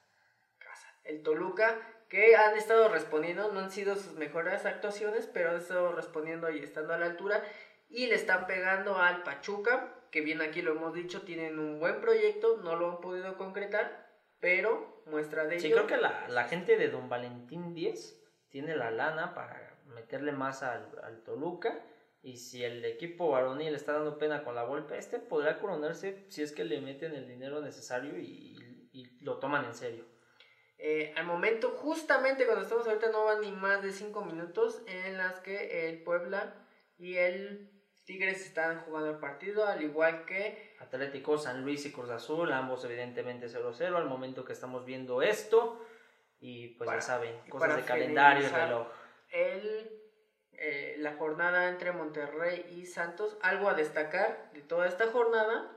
casa. 0.58 0.88
El 1.04 1.24
Toluca, 1.24 1.78
que 2.10 2.36
han 2.36 2.56
estado 2.58 2.90
respondiendo, 2.90 3.52
no 3.52 3.60
han 3.60 3.72
sido 3.72 3.96
sus 3.96 4.14
mejores 4.14 4.66
actuaciones, 4.66 5.28
pero 5.28 5.52
han 5.52 5.58
estado 5.58 5.92
respondiendo 5.94 6.50
y 6.50 6.60
estando 6.64 6.94
a 6.94 6.98
la 6.98 7.06
altura. 7.08 7.44
Y 7.90 8.08
le 8.08 8.16
están 8.16 8.48
pegando 8.48 8.98
al 8.98 9.24
Pachuca, 9.24 9.94
que 10.12 10.22
bien 10.22 10.42
aquí 10.42 10.62
lo 10.62 10.72
hemos 10.74 10.94
dicho, 10.94 11.22
tienen 11.22 11.58
un 11.60 11.80
buen 11.80 12.02
proyecto, 12.02 12.58
no 12.64 12.76
lo 12.76 12.92
han 12.92 13.02
podido 13.02 13.38
concretar, 13.38 14.10
pero 14.40 15.02
muestra 15.06 15.46
de 15.46 15.60
Sí, 15.60 15.68
ello. 15.68 15.78
creo 15.78 15.88
que 15.88 15.98
la, 15.98 16.28
la 16.28 16.44
gente 16.46 16.78
de 16.78 16.90
Don 16.90 17.08
Valentín 17.10 17.74
10 17.74 18.22
tiene 18.50 18.76
la 18.76 18.92
lana 18.92 19.34
para 19.34 19.78
meterle 19.86 20.32
más 20.34 20.64
al, 20.64 21.00
al 21.04 21.24
Toluca. 21.24 21.80
Y 22.28 22.36
si 22.36 22.62
el 22.62 22.84
equipo 22.84 23.30
varonil 23.32 23.74
está 23.74 23.94
dando 23.94 24.18
pena 24.18 24.44
con 24.44 24.54
la 24.54 24.66
golpe, 24.66 24.98
este 24.98 25.18
podrá 25.18 25.60
coronarse 25.60 26.26
si 26.28 26.42
es 26.42 26.52
que 26.52 26.66
le 26.66 26.82
meten 26.82 27.14
el 27.14 27.26
dinero 27.26 27.62
necesario 27.62 28.20
y, 28.20 28.90
y 28.92 29.24
lo 29.24 29.40
toman 29.40 29.64
en 29.64 29.74
serio. 29.74 30.04
Eh, 30.78 31.14
al 31.16 31.26
momento, 31.26 31.70
justamente 31.70 32.46
cuando 32.46 32.64
estamos 32.64 32.86
ahorita, 32.86 33.12
no 33.12 33.24
van 33.24 33.40
ni 33.40 33.54
más 33.54 33.82
de 33.82 33.94
5 33.94 34.26
minutos 34.26 34.82
en 34.88 35.18
las 35.18 35.40
que 35.40 35.88
el 35.88 36.04
Puebla 36.04 36.54
y 36.98 37.16
el 37.16 37.72
Tigres 38.04 38.46
están 38.46 38.82
jugando 38.82 39.12
el 39.12 39.20
partido, 39.20 39.66
al 39.66 39.82
igual 39.82 40.26
que 40.26 40.76
Atlético, 40.80 41.38
San 41.38 41.64
Luis 41.64 41.86
y 41.86 41.94
Cruz 41.94 42.10
Azul, 42.10 42.52
ambos 42.52 42.84
evidentemente 42.84 43.48
0-0 43.48 43.96
al 43.96 44.06
momento 44.06 44.44
que 44.44 44.52
estamos 44.52 44.84
viendo 44.84 45.22
esto. 45.22 45.82
Y 46.42 46.76
pues 46.76 46.88
Para- 46.88 47.00
ya 47.00 47.06
saben, 47.06 47.36
y 47.46 47.50
cosas 47.50 47.78
de 47.78 47.84
calendario 47.84 48.46
y 48.46 48.50
reloj. 48.50 48.88
el, 49.32 49.97
eh, 50.58 50.96
la 51.00 51.16
jornada 51.16 51.70
entre 51.70 51.92
Monterrey 51.92 52.66
y 52.76 52.86
Santos. 52.86 53.38
Algo 53.42 53.70
a 53.70 53.74
destacar 53.74 54.50
de 54.54 54.62
toda 54.62 54.88
esta 54.88 55.08
jornada 55.08 55.72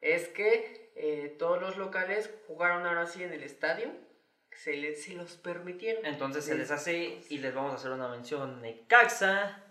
es 0.00 0.28
que 0.28 0.92
eh, 0.96 1.34
todos 1.38 1.60
los 1.60 1.76
locales 1.76 2.30
jugaron 2.46 2.86
ahora 2.86 3.06
sí 3.06 3.22
en 3.22 3.32
el 3.32 3.42
estadio. 3.42 3.88
Se, 4.52 4.76
les, 4.76 5.04
se 5.04 5.14
los 5.14 5.36
permitieron. 5.36 6.04
Entonces 6.06 6.44
se 6.44 6.54
les 6.56 6.70
hace 6.70 7.20
y 7.28 7.38
les 7.38 7.54
vamos 7.54 7.72
a 7.72 7.74
hacer 7.76 7.90
una 7.90 8.08
mención 8.08 8.62
Necaxa, 8.62 9.62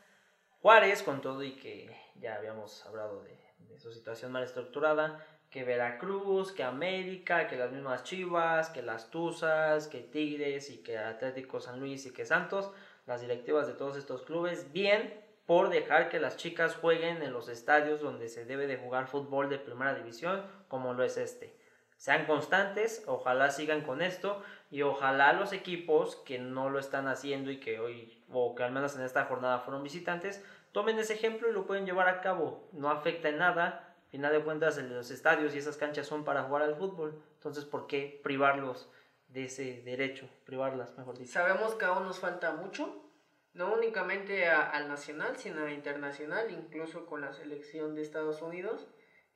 Juárez, 0.61 1.01
con 1.03 1.21
todo 1.21 1.43
y 1.43 1.53
que 1.55 1.89
ya 2.15 2.35
habíamos 2.35 2.85
hablado 2.85 3.23
de, 3.23 3.37
de 3.57 3.79
su 3.79 3.91
situación 3.91 4.31
mal 4.31 4.43
estructurada, 4.43 5.25
que 5.49 5.63
Veracruz, 5.63 6.51
que 6.51 6.63
América, 6.63 7.47
que 7.47 7.55
las 7.55 7.71
mismas 7.71 8.03
Chivas, 8.03 8.69
que 8.69 8.81
las 8.81 9.09
Tuzas, 9.09 9.87
que 9.87 10.01
Tigres 10.01 10.69
y 10.69 10.83
que 10.83 10.97
Atlético 10.97 11.59
San 11.59 11.79
Luis 11.79 12.05
y 12.05 12.13
que 12.13 12.25
Santos, 12.25 12.71
las 13.05 13.21
directivas 13.21 13.67
de 13.67 13.73
todos 13.73 13.97
estos 13.97 14.23
clubes, 14.23 14.71
bien 14.71 15.13
por 15.45 15.69
dejar 15.69 16.09
que 16.09 16.19
las 16.19 16.37
chicas 16.37 16.75
jueguen 16.75 17.21
en 17.21 17.31
los 17.31 17.49
estadios 17.49 18.01
donde 18.01 18.29
se 18.29 18.45
debe 18.45 18.65
de 18.67 18.77
jugar 18.77 19.07
fútbol 19.07 19.49
de 19.49 19.59
primera 19.59 19.93
división, 19.93 20.43
como 20.67 20.93
lo 20.93 21.03
es 21.03 21.17
este. 21.17 21.55
Sean 21.97 22.25
constantes, 22.25 23.03
ojalá 23.07 23.51
sigan 23.51 23.81
con 23.81 24.01
esto 24.01 24.43
y 24.69 24.81
ojalá 24.81 25.33
los 25.33 25.53
equipos 25.53 26.17
que 26.17 26.39
no 26.39 26.69
lo 26.69 26.79
están 26.79 27.07
haciendo 27.07 27.51
y 27.51 27.59
que 27.59 27.79
hoy, 27.79 28.21
o 28.31 28.55
que 28.55 28.63
al 28.63 28.71
menos 28.71 28.95
en 28.95 29.03
esta 29.03 29.25
jornada 29.25 29.59
fueron 29.59 29.83
visitantes, 29.83 30.43
tomen 30.71 30.99
ese 30.99 31.13
ejemplo 31.13 31.49
y 31.49 31.53
lo 31.53 31.65
pueden 31.65 31.85
llevar 31.85 32.09
a 32.09 32.21
cabo. 32.21 32.67
No 32.73 32.89
afecta 32.89 33.29
en 33.29 33.37
nada. 33.37 33.95
Al 34.05 34.11
final 34.11 34.33
de 34.33 34.43
cuentas, 34.43 34.77
los 34.77 35.09
estadios 35.09 35.55
y 35.55 35.59
esas 35.59 35.77
canchas 35.77 36.07
son 36.07 36.25
para 36.25 36.43
jugar 36.43 36.63
al 36.63 36.75
fútbol. 36.75 37.21
Entonces, 37.35 37.65
¿por 37.65 37.87
qué 37.87 38.19
privarlos 38.23 38.89
de 39.35 39.43
ese 39.45 39.81
derecho? 39.83 40.27
Privarlas, 40.45 40.97
mejor 40.97 41.17
dicho. 41.17 41.31
Sabemos 41.31 41.75
que 41.75 41.85
aún 41.85 42.03
nos 42.05 42.19
falta 42.19 42.51
mucho, 42.53 43.11
no 43.53 43.73
únicamente 43.73 44.47
a- 44.47 44.61
al 44.61 44.87
nacional, 44.87 45.37
sino 45.37 45.65
a 45.65 45.71
internacional, 45.71 46.49
incluso 46.49 47.05
con 47.05 47.21
la 47.21 47.33
selección 47.33 47.93
de 47.95 48.01
Estados 48.01 48.41
Unidos, 48.41 48.87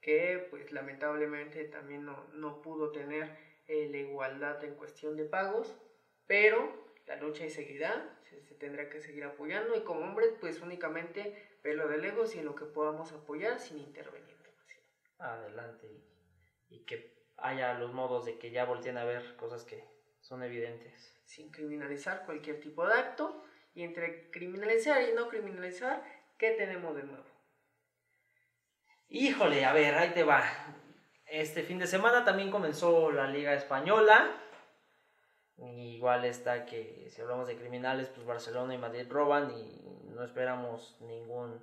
que 0.02 0.48
pues 0.50 0.72
lamentablemente 0.72 1.66
también 1.66 2.06
no, 2.06 2.24
no 2.32 2.62
pudo 2.62 2.92
tener 2.92 3.36
eh, 3.68 3.88
la 3.92 3.98
igualdad 3.98 4.64
en 4.64 4.74
cuestión 4.76 5.16
de 5.18 5.26
pagos, 5.26 5.76
pero 6.26 6.88
la 7.06 7.18
lucha 7.18 7.44
ahí 7.44 7.50
seguirá, 7.50 8.18
se, 8.24 8.42
se 8.42 8.56
tendrá 8.56 8.90
que 8.90 9.02
seguir 9.02 9.26
apoyando 9.26 9.76
y 9.76 9.82
como 9.82 10.06
hombres 10.06 10.32
pues 10.40 10.62
únicamente 10.62 11.36
verlo 11.62 11.88
de 11.90 11.98
lejos 11.98 12.36
y 12.36 12.40
en 12.40 12.46
lo 12.46 12.56
que 12.56 12.66
podamos 12.66 13.12
apoyar 13.12 13.60
sin 13.60 13.80
intervenir 13.80 14.38
demasiado. 14.42 14.88
Adelante. 15.18 15.88
Y, 15.88 16.76
y 16.76 16.80
que 16.86 17.20
haya 17.42 17.74
los 17.74 17.92
modos 17.94 18.26
de 18.26 18.38
que 18.38 18.52
ya 18.52 18.66
volteen 18.66 18.98
a 18.98 19.06
ver 19.06 19.36
cosas 19.36 19.64
que 19.64 19.84
son 20.30 20.44
evidentes. 20.44 21.16
sin 21.26 21.52
criminalizar 21.52 22.26
cualquier 22.26 22.60
tipo 22.60 22.88
de 22.88 22.94
acto 22.94 23.44
y 23.74 23.84
entre 23.84 24.32
criminalizar 24.32 25.02
y 25.02 25.14
no 25.14 25.28
criminalizar, 25.28 26.04
¿qué 26.38 26.52
tenemos 26.52 26.96
de 26.96 27.04
nuevo? 27.04 27.26
Híjole, 29.10 29.66
a 29.66 29.74
ver, 29.74 29.96
ahí 29.96 30.12
te 30.12 30.24
va. 30.24 30.44
Este 31.26 31.64
fin 31.64 31.78
de 31.78 31.88
semana 31.88 32.26
también 32.26 32.50
comenzó 32.50 33.12
la 33.12 33.28
Liga 33.28 33.54
Española. 33.54 34.40
Igual 35.58 36.26
está 36.26 36.66
que 36.66 37.08
si 37.10 37.22
hablamos 37.22 37.48
de 37.48 37.58
criminales, 37.58 38.10
pues 38.10 38.26
Barcelona 38.26 38.74
y 38.74 38.78
Madrid 38.78 39.08
roban 39.10 39.52
y 39.52 40.10
no 40.14 40.24
esperamos 40.24 40.98
ningún 41.02 41.60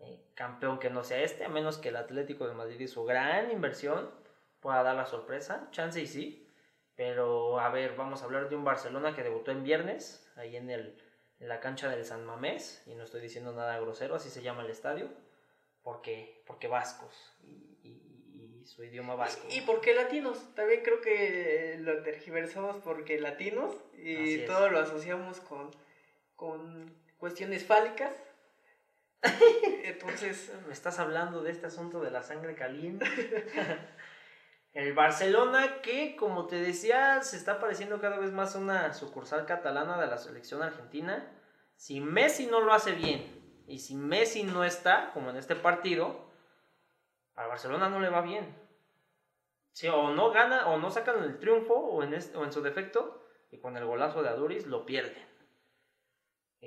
eh, 0.00 0.32
campeón 0.34 0.78
que 0.78 0.90
no 0.90 1.02
sea 1.02 1.22
este, 1.22 1.44
a 1.44 1.48
menos 1.48 1.78
que 1.78 1.88
el 1.88 1.96
Atlético 1.96 2.46
de 2.46 2.54
Madrid 2.54 2.80
y 2.80 2.88
su 2.88 3.04
gran 3.04 3.50
inversión 3.50 4.10
pueda 4.60 4.82
dar 4.82 4.96
la 4.96 5.06
sorpresa. 5.06 5.68
Chance 5.70 6.00
y 6.00 6.06
sí. 6.06 6.45
Pero 6.96 7.60
a 7.60 7.68
ver, 7.70 7.94
vamos 7.94 8.22
a 8.22 8.24
hablar 8.24 8.48
de 8.48 8.56
un 8.56 8.64
Barcelona 8.64 9.14
que 9.14 9.22
debutó 9.22 9.50
en 9.50 9.62
viernes, 9.62 10.26
ahí 10.36 10.56
en, 10.56 10.70
el, 10.70 10.96
en 11.40 11.48
la 11.48 11.60
cancha 11.60 11.88
del 11.90 12.04
San 12.04 12.24
Mamés, 12.24 12.82
y 12.86 12.94
no 12.94 13.04
estoy 13.04 13.20
diciendo 13.20 13.52
nada 13.52 13.78
grosero, 13.78 14.14
así 14.14 14.30
se 14.30 14.42
llama 14.42 14.62
el 14.64 14.70
estadio 14.70 15.08
porque, 15.82 16.42
porque 16.46 16.68
vascos 16.68 17.14
y, 17.42 17.78
y- 17.82 18.60
y 18.62 18.66
su 18.66 18.82
idioma 18.82 19.14
vasco. 19.14 19.46
¿Y 19.50 19.60
por 19.60 19.80
qué 19.80 19.94
latinos? 19.94 20.54
También 20.54 20.82
creo 20.82 21.00
que 21.00 21.76
lo 21.80 22.02
tergiversamos 22.02 22.76
porque 22.78 23.20
latinos 23.20 23.76
y 23.94 24.38
todo 24.46 24.68
lo 24.70 24.78
asociamos 24.80 25.40
con, 25.40 25.70
con 26.34 26.92
cuestiones 27.18 27.64
fálicas. 27.64 28.12
Entonces, 29.84 30.50
Me 30.66 30.72
estás 30.72 30.98
hablando 30.98 31.42
de 31.42 31.50
este 31.52 31.66
asunto 31.66 32.00
de 32.00 32.10
la 32.10 32.22
sangre 32.22 32.54
caliente. 32.54 33.06
El 34.76 34.92
Barcelona 34.92 35.80
que, 35.80 36.16
como 36.16 36.46
te 36.46 36.56
decía, 36.56 37.22
se 37.22 37.38
está 37.38 37.58
pareciendo 37.58 37.98
cada 37.98 38.18
vez 38.18 38.30
más 38.32 38.54
una 38.56 38.92
sucursal 38.92 39.46
catalana 39.46 39.98
de 39.98 40.06
la 40.06 40.18
selección 40.18 40.62
argentina. 40.62 41.32
Si 41.76 42.02
Messi 42.02 42.46
no 42.46 42.60
lo 42.60 42.74
hace 42.74 42.92
bien 42.92 43.64
y 43.66 43.78
si 43.78 43.94
Messi 43.94 44.42
no 44.42 44.64
está, 44.64 45.12
como 45.14 45.30
en 45.30 45.36
este 45.38 45.56
partido, 45.56 46.26
al 47.36 47.48
Barcelona 47.48 47.88
no 47.88 48.00
le 48.00 48.10
va 48.10 48.20
bien. 48.20 48.54
Sí, 49.72 49.88
o 49.88 50.10
no 50.10 50.30
gana, 50.30 50.66
o 50.66 50.76
no 50.76 50.90
sacan 50.90 51.24
el 51.24 51.38
triunfo, 51.38 51.72
o 51.72 52.02
en, 52.02 52.12
o 52.34 52.44
en 52.44 52.52
su 52.52 52.60
defecto, 52.60 53.26
y 53.50 53.56
con 53.56 53.78
el 53.78 53.86
golazo 53.86 54.22
de 54.22 54.28
Aduris 54.28 54.66
lo 54.66 54.84
pierden. 54.84 55.26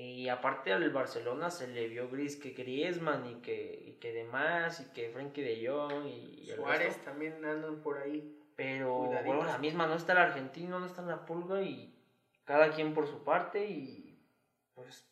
Y 0.01 0.29
aparte 0.29 0.71
al 0.71 0.89
Barcelona 0.91 1.49
se 1.51 1.67
le 1.67 1.88
vio 1.89 2.09
gris 2.09 2.38
que 2.38 2.51
Griezmann 2.51 3.25
y 3.25 3.41
que, 3.41 3.83
y 3.85 3.93
que 3.99 4.13
demás, 4.13 4.79
y 4.79 4.93
que 4.93 5.09
Frenkie 5.09 5.41
de 5.41 5.67
Jong 5.67 6.05
y, 6.07 6.45
y 6.45 6.51
el 6.51 6.55
Suárez 6.55 6.99
resto. 6.99 7.03
también 7.03 7.43
andan 7.43 7.81
por 7.81 7.97
ahí. 7.97 8.33
Pero 8.55 8.95
Cuidaditos. 8.95 9.25
bueno, 9.25 9.43
la 9.45 9.57
misma 9.57 9.88
no 9.88 9.95
está 9.95 10.13
el 10.13 10.19
argentino, 10.19 10.79
no 10.79 10.85
está 10.85 11.01
la 11.01 11.25
pulga 11.25 11.62
y 11.62 11.97
cada 12.45 12.71
quien 12.71 12.93
por 12.93 13.07
su 13.07 13.23
parte 13.23 13.65
y 13.67 14.25
pues 14.73 15.05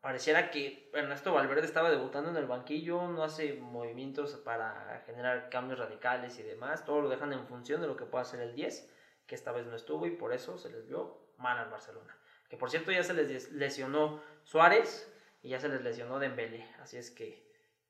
pareciera 0.00 0.50
que 0.50 0.90
Ernesto 0.92 1.32
Valverde 1.32 1.64
estaba 1.66 1.90
debutando 1.90 2.30
en 2.30 2.36
el 2.36 2.46
banquillo, 2.46 3.08
no 3.08 3.22
hace 3.24 3.54
movimientos 3.54 4.34
para 4.36 5.02
generar 5.06 5.48
cambios 5.50 5.78
radicales 5.78 6.38
y 6.38 6.42
demás, 6.42 6.84
todo 6.84 7.00
lo 7.00 7.08
dejan 7.08 7.32
en 7.32 7.46
función 7.46 7.80
de 7.80 7.86
lo 7.86 7.96
que 7.96 8.06
pueda 8.06 8.22
hacer 8.22 8.40
el 8.40 8.54
10, 8.54 8.92
que 9.26 9.34
esta 9.34 9.52
vez 9.52 9.66
no 9.66 9.76
estuvo 9.76 10.06
y 10.06 10.10
por 10.16 10.32
eso 10.32 10.58
se 10.58 10.70
les 10.70 10.86
vio 10.86 11.32
mal 11.38 11.58
al 11.58 11.70
Barcelona. 11.70 12.18
Que 12.54 12.58
por 12.60 12.70
cierto 12.70 12.92
ya 12.92 13.02
se 13.02 13.14
les 13.14 13.50
lesionó 13.50 14.22
Suárez 14.44 15.12
y 15.42 15.48
ya 15.48 15.58
se 15.58 15.68
les 15.68 15.82
lesionó 15.82 16.20
Dembélé, 16.20 16.64
así 16.80 16.96
es 16.96 17.10
que 17.10 17.44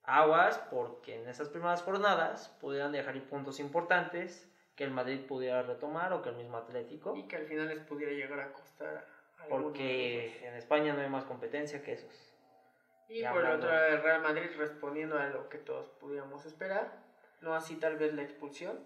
aguas 0.05 0.57
porque 0.70 1.20
en 1.20 1.29
esas 1.29 1.50
primeras 1.50 1.83
jornadas 1.83 2.48
pudieran 2.62 2.90
dejar 2.90 3.20
puntos 3.24 3.61
importantes 3.61 4.50
que 4.74 4.85
el 4.85 4.90
Madrid 4.90 5.20
pudiera 5.27 5.61
retomar 5.61 6.14
o 6.14 6.22
que 6.22 6.31
el 6.31 6.37
mismo 6.37 6.57
Atlético, 6.57 7.14
Y 7.14 7.29
que 7.29 7.37
al 7.37 7.44
final 7.44 7.68
les 7.68 7.81
pudiera 7.81 8.12
llegar 8.12 8.40
a 8.40 8.55
costar 8.55 9.07
porque 9.50 10.48
en 10.48 10.55
España 10.55 10.94
no 10.94 11.03
hay 11.03 11.11
más 11.11 11.24
competencia 11.24 11.83
que 11.83 11.92
esos. 11.92 12.33
Y 13.11 13.20
ya 13.20 13.35
por 13.35 13.44
el 13.44 13.53
otro 13.53 13.68
lado, 13.70 13.87
el 13.88 14.03
Real 14.03 14.22
Madrid 14.22 14.48
respondiendo 14.57 15.18
a 15.18 15.27
lo 15.27 15.50
que 15.50 15.59
todos 15.59 15.90
pudiéramos 16.00 16.46
esperar. 16.46 16.90
No 17.42 17.55
así 17.55 17.77
tal 17.77 17.98
vez 17.98 18.14
la 18.14 18.22
expulsión, 18.22 18.81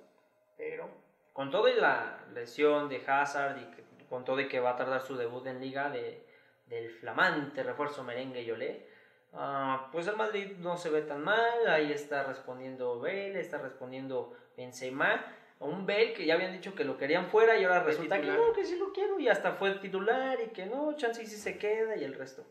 pero 0.57 0.91
Con 1.33 1.53
todo 1.53 1.69
y 1.69 1.75
la 1.75 2.19
lesión 2.35 2.89
de 2.89 3.01
Hazard 3.07 3.59
y 3.59 3.65
que- 3.77 3.88
con 4.09 4.25
todo 4.25 4.41
y 4.41 4.49
que 4.49 4.61
va 4.61 4.71
a 4.71 4.77
tardar 4.77 5.03
su 5.03 5.17
debut 5.17 5.47
en 5.47 5.61
liga 5.61 5.91
de, 5.91 6.25
del 6.67 6.91
flamante 6.91 7.63
refuerzo 7.63 8.05
merengue 8.05 8.43
y 8.43 8.51
olé, 8.51 8.87
ah, 9.33 9.89
pues 9.93 10.07
el 10.07 10.17
Madrid 10.17 10.57
no 10.59 10.77
se 10.77 10.91
ve 10.91 11.03
tan 11.03 11.23
mal, 11.23 11.67
ahí 11.69 11.93
está 11.93 12.25
respondiendo 12.25 12.99
Bale, 13.01 13.41
está 13.41 13.59
respondiendo 13.59 14.37
Benzema, 14.57 15.25
un 15.61 15.87
Bale 15.87 16.13
que 16.13 16.25
ya 16.25 16.35
habían 16.35 16.53
dicho 16.53 16.75
que 16.75 16.85
lo 16.85 16.97
querían 16.97 17.27
fuera 17.27 17.57
y 17.57 17.65
ahora 17.65 17.83
resulta 17.83 18.17
que 18.17 18.23
titular. 18.23 18.41
no, 18.41 18.53
que 18.53 18.65
sí 18.65 18.79
lo 18.79 18.93
quiero 18.93 19.19
y 19.19 19.29
hasta 19.29 19.53
fue 19.53 19.75
titular 19.77 20.39
y 20.41 20.49
que 20.49 20.67
no, 20.67 20.95
chance 20.97 21.23
y 21.23 21.27
sí 21.27 21.37
se 21.37 21.59
queda 21.59 21.97
y 21.97 22.05
el 22.05 22.15
resto. 22.15 22.47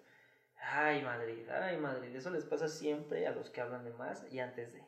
Ay 0.60 1.02
Madrid, 1.02 1.48
ay 1.50 1.78
Madrid, 1.78 2.13
eso 2.15 2.30
les 2.30 2.43
pasa 2.43 2.67
siempre 2.67 3.26
a 3.26 3.32
los 3.32 3.50
que 3.50 3.62
hablan 3.62 3.86
de 3.86 3.93
más 3.93 4.26
y 4.32 4.39
antes 4.39 4.74
de, 4.74 4.84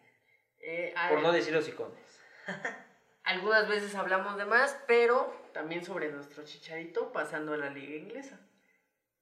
eh, 0.61 0.93
por 1.09 1.21
no 1.21 1.31
decir 1.31 1.55
hocicones. 1.55 2.21
algunas 3.29 3.67
veces 3.69 3.93
hablamos 3.95 4.37
de 4.37 4.45
más, 4.45 4.77
pero 4.87 5.31
también 5.53 5.83
sobre 5.83 6.11
nuestro 6.11 6.43
chicharito 6.43 7.11
pasando 7.11 7.53
a 7.53 7.57
la 7.57 7.69
liga 7.69 7.95
inglesa. 7.95 8.39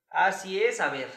Así 0.10 0.64
es, 0.64 0.80
a 0.80 0.90
ver, 0.90 1.10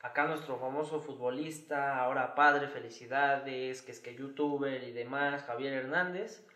acá 0.00 0.26
nuestro 0.26 0.58
famoso 0.58 1.00
futbolista, 1.00 1.98
ahora 1.98 2.34
padre, 2.34 2.68
felicidades, 2.68 3.82
que 3.82 3.92
es 3.92 4.00
que 4.00 4.14
youtuber 4.14 4.82
y 4.82 4.92
demás, 4.92 5.44
Javier 5.44 5.74
Hernández, 5.74 6.46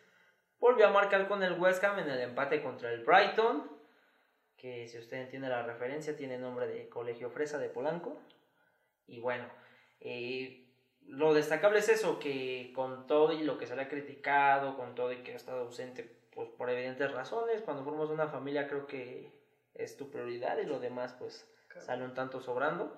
volvió 0.59 0.87
a 0.87 0.93
marcar 0.93 1.29
con 1.29 1.43
el 1.43 1.59
West 1.61 1.85
Ham 1.85 1.99
en 1.99 2.11
el 2.11 2.21
empate 2.21 2.63
contra 2.63 2.91
el 2.93 3.05
Brighton, 3.05 3.71
que 4.57 4.89
si 4.89 4.99
usted 4.99 5.19
entiende 5.19 5.49
la 5.49 5.63
referencia 5.63 6.17
tiene 6.17 6.39
nombre 6.39 6.67
de 6.67 6.89
Colegio 6.89 7.31
Fresa 7.31 7.59
de 7.59 7.69
Polanco. 7.69 8.21
Y 9.07 9.21
bueno, 9.21 9.45
eh, 10.01 10.67
lo 11.07 11.35
destacable 11.35 11.79
es 11.79 11.89
eso, 11.89 12.19
que 12.19 12.73
con 12.75 13.07
todo 13.07 13.33
y 13.33 13.45
lo 13.45 13.59
que 13.59 13.67
se 13.67 13.77
le 13.77 13.83
ha 13.83 13.89
criticado, 13.89 14.77
con 14.77 14.95
todo 14.95 15.13
y 15.13 15.23
que 15.23 15.33
ha 15.33 15.37
estado 15.37 15.61
ausente, 15.61 16.19
pues 16.37 16.51
por 16.51 16.69
evidentes 16.69 17.11
razones, 17.13 17.63
cuando 17.63 17.83
formas 17.83 18.11
una 18.11 18.29
familia 18.29 18.69
creo 18.69 18.87
que 18.87 19.33
es 19.73 19.97
tu 19.97 20.11
prioridad 20.11 20.59
y 20.59 20.67
lo 20.67 20.79
demás 20.79 21.17
pues 21.19 21.51
sale 21.81 22.05
un 22.05 22.13
tanto 22.13 22.43
sobrando. 22.43 22.95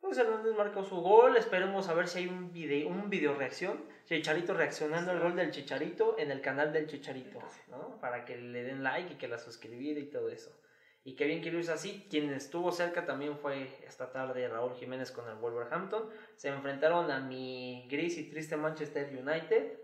Pues 0.00 0.16
Hernández 0.16 0.54
marcó 0.56 0.82
su 0.82 0.96
gol, 0.96 1.36
esperemos 1.36 1.88
a 1.88 1.94
ver 1.94 2.08
si 2.08 2.20
hay 2.20 2.26
un 2.26 2.50
video, 2.50 2.88
un 2.88 3.10
video 3.10 3.34
reacción. 3.34 3.84
Chicharito 4.06 4.54
reaccionando 4.54 5.12
al 5.12 5.20
gol 5.20 5.36
del 5.36 5.50
Chicharito 5.50 6.18
en 6.18 6.30
el 6.30 6.40
canal 6.40 6.72
del 6.72 6.88
Chicharito, 6.88 7.38
¿no? 7.68 8.00
Para 8.00 8.24
que 8.24 8.36
le 8.36 8.64
den 8.64 8.82
like 8.82 9.12
y 9.12 9.16
que 9.16 9.28
la 9.28 9.38
suscribir 9.38 9.98
y 9.98 10.10
todo 10.10 10.30
eso. 10.30 10.58
Y 11.04 11.14
que 11.14 11.26
bien 11.26 11.42
que 11.42 11.52
lo 11.52 11.58
hizo 11.58 11.72
así. 11.72 12.06
Quien 12.10 12.32
estuvo 12.32 12.72
cerca 12.72 13.04
también 13.04 13.38
fue 13.38 13.68
esta 13.86 14.10
tarde 14.10 14.48
Raúl 14.48 14.74
Jiménez 14.74 15.12
con 15.12 15.28
el 15.28 15.36
Wolverhampton. 15.36 16.08
Se 16.34 16.48
enfrentaron 16.48 17.10
a 17.10 17.20
mi 17.20 17.86
gris 17.88 18.16
y 18.18 18.30
triste 18.30 18.56
Manchester 18.56 19.08
United. 19.08 19.81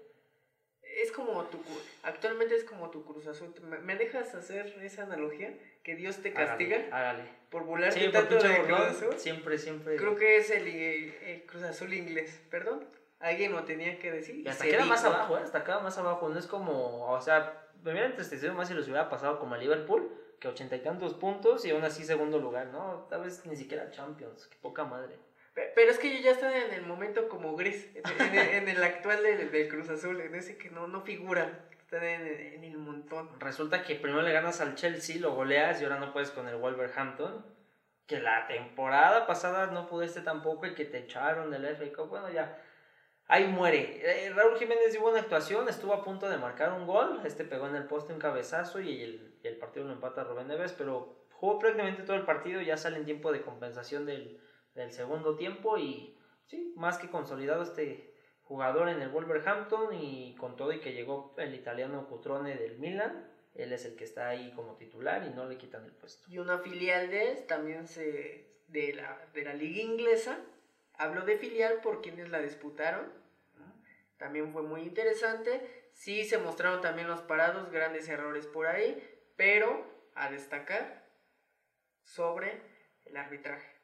Es 1.03 1.13
como 1.13 1.45
tu. 1.45 1.59
Actualmente 2.03 2.55
es 2.57 2.65
como 2.65 2.91
tu 2.91 3.05
Cruz 3.05 3.27
Azul. 3.27 3.55
¿Me- 3.63 3.79
¿Me 3.79 3.97
dejas 3.97 4.35
hacer 4.35 4.67
esa 4.83 5.05
analogía? 5.05 5.53
Que 5.83 5.95
Dios 5.95 6.19
te 6.19 6.33
castiga 6.33 6.77
Hágale, 6.77 6.93
hágale. 6.93 7.23
por 7.51 7.65
burlarte 7.65 7.99
Sí, 7.99 8.05
por 8.07 8.13
tanto 8.13 8.29
pinche 8.39 8.49
de 8.49 8.63
Cruz 8.67 8.81
Azul. 8.81 9.15
Siempre, 9.19 9.59
siempre. 9.59 9.97
Creo 9.97 10.17
que 10.17 10.37
es 10.37 10.51
el, 10.51 10.67
el 10.67 11.47
Cruz 11.47 11.63
Azul 11.63 11.93
inglés. 11.95 12.41
Perdón. 12.51 12.85
Alguien 13.21 13.53
lo 13.53 13.65
tenía 13.65 13.99
que 13.99 14.11
decir. 14.13 14.37
Y 14.37 14.49
hasta 14.49 14.65
queda 14.65 14.85
más 14.85 15.05
abajo, 15.05 15.39
¿eh? 15.39 15.41
Hasta 15.43 15.65
queda 15.65 15.81
más 15.81 15.97
abajo. 15.99 16.29
No 16.29 16.39
es 16.39 16.47
como, 16.47 17.11
o 17.11 17.21
sea, 17.21 17.67
me 17.83 17.91
hubiera 17.93 18.07
entristecido 18.07 18.55
más 18.55 18.69
si 18.69 18.75
los 18.75 18.85
hubiera 18.87 19.09
pasado 19.09 19.39
como 19.41 19.55
a 19.55 19.59
Liverpool, 19.59 20.09
que 20.39 20.47
ochenta 20.49 20.77
y 20.77 20.81
tantos 20.83 21.15
puntos 21.15 21.65
y 21.65 21.71
aún 21.71 21.85
así 21.85 22.05
segundo 22.05 22.39
lugar, 22.39 22.67
¿no? 22.69 23.07
Tal 23.11 23.23
vez 23.25 23.45
ni 23.47 23.57
siquiera 23.57 23.91
Champions, 23.91 24.47
qué 24.47 24.57
poca 24.61 24.85
madre. 24.85 25.17
Pe- 25.59 25.73
Pero 25.75 25.91
es 25.91 25.99
que 25.99 26.15
yo 26.15 26.21
ya 26.23 26.31
estaba 26.31 26.57
en 26.57 26.73
el 26.73 26.83
momento 26.83 27.29
como 27.29 27.57
gris, 27.57 27.89
en, 27.95 28.05
el, 28.39 28.39
en 28.39 28.69
el 28.69 28.85
actual 28.85 29.25
del, 29.25 29.51
del 29.51 29.69
Cruz 29.69 29.89
Azul, 29.89 30.21
en 30.21 30.37
ese 30.37 30.57
que 30.57 30.71
no, 30.71 30.87
no 30.87 31.01
figura, 31.01 31.69
está 31.81 31.97
en, 32.09 32.27
en 32.27 32.63
el 32.63 32.79
montón. 32.79 33.41
Resulta 33.41 33.83
que 33.83 33.97
primero 33.97 34.23
le 34.23 34.31
ganas 34.33 34.61
al 34.61 34.77
Chelsea, 34.77 35.19
lo 35.19 35.33
goleas 35.35 35.81
y 35.81 35.85
ahora 35.85 35.99
no 35.99 36.13
puedes 36.13 36.31
con 36.31 36.47
el 36.47 36.55
Wolverhampton. 36.57 37.45
Que 38.07 38.21
la 38.21 38.47
temporada 38.47 39.27
pasada 39.27 39.67
no 39.67 39.87
pudiste 39.89 40.21
tampoco 40.21 40.65
y 40.67 40.75
que 40.75 40.85
te 40.85 40.99
echaron 40.99 41.51
del 41.51 41.65
FA 41.65 41.93
Cup. 41.93 42.09
Bueno, 42.09 42.31
ya. 42.31 42.57
Ahí 43.27 43.47
muere. 43.47 44.01
Eh, 44.01 44.31
Raúl 44.31 44.57
Jiménez 44.57 44.93
dio 44.93 45.03
buena 45.03 45.19
actuación, 45.19 45.69
estuvo 45.69 45.93
a 45.93 46.05
punto 46.05 46.29
de 46.31 46.39
marcar 46.39 46.73
un 46.73 46.87
gol. 46.87 47.21
Este 47.27 47.45
pegó 47.45 47.67
en 47.67 47.75
el 47.77 47.85
poste 47.85 48.13
un 48.15 48.19
cabezazo 48.21 48.81
y 48.81 49.03
el, 49.03 49.35
y 49.43 49.49
el 49.49 49.57
partido 49.59 49.85
lo 49.87 49.93
empata 49.93 50.25
Rubén 50.25 50.47
Neves, 50.49 50.73
pero 50.73 51.27
jugó 51.33 51.59
prácticamente 51.59 52.05
todo 52.05 52.17
el 52.17 52.25
partido. 52.25 52.61
Ya 52.63 52.77
sale 52.79 52.97
en 52.97 53.05
tiempo 53.05 53.33
de 53.33 53.43
compensación 53.43 54.07
del, 54.07 54.41
del 54.79 54.93
segundo 54.93 55.37
tiempo 55.37 55.77
y 55.77 56.17
sí, 56.47 56.73
más 56.77 56.99
que 56.99 57.11
consolidado 57.11 57.63
este 57.63 58.15
jugador 58.45 58.89
en 58.89 59.03
el 59.03 59.11
Wolverhampton 59.11 59.93
y 59.93 60.35
con 60.37 60.57
todo 60.57 60.73
y 60.73 60.81
que 60.81 60.95
llegó 60.95 61.35
el 61.37 61.55
italiano 61.55 62.09
Cutrone 62.09 62.57
del 62.57 62.79
Milan, 62.79 63.31
él 63.55 63.73
es 63.73 63.85
el 63.85 63.97
que 63.97 64.05
está 64.05 64.29
ahí 64.29 64.53
como 64.55 64.77
titular 64.77 65.27
y 65.27 65.35
no 65.35 65.47
le 65.47 65.59
quitan 65.59 65.85
el 65.85 65.93
puesto. 65.93 66.25
Y 66.31 66.39
una 66.39 66.59
filial 66.59 67.11
de 67.11 67.45
también 67.49 67.87
se 67.87 68.49
de 68.69 68.95
la, 68.95 69.27
de 69.35 69.43
la 69.43 69.53
liga 69.53 69.83
inglesa. 69.83 70.39
Hablo 70.95 71.23
de 71.23 71.37
filial 71.37 71.81
por 71.83 72.01
quienes 72.01 72.31
la 72.31 72.41
disputaron. 72.41 73.13
También 74.17 74.53
fue 74.53 74.63
muy 74.63 74.83
interesante. 74.83 75.91
Sí 75.93 76.25
se 76.25 76.39
mostraron 76.39 76.81
también 76.81 77.09
los 77.09 77.23
parados, 77.23 77.71
grandes 77.71 78.09
errores 78.09 78.47
por 78.47 78.67
ahí, 78.67 79.03
pero 79.37 79.85
a 80.15 80.31
destacar 80.31 81.05
sobre 82.03 82.61
el 83.05 83.17
arbitraje. 83.17 83.78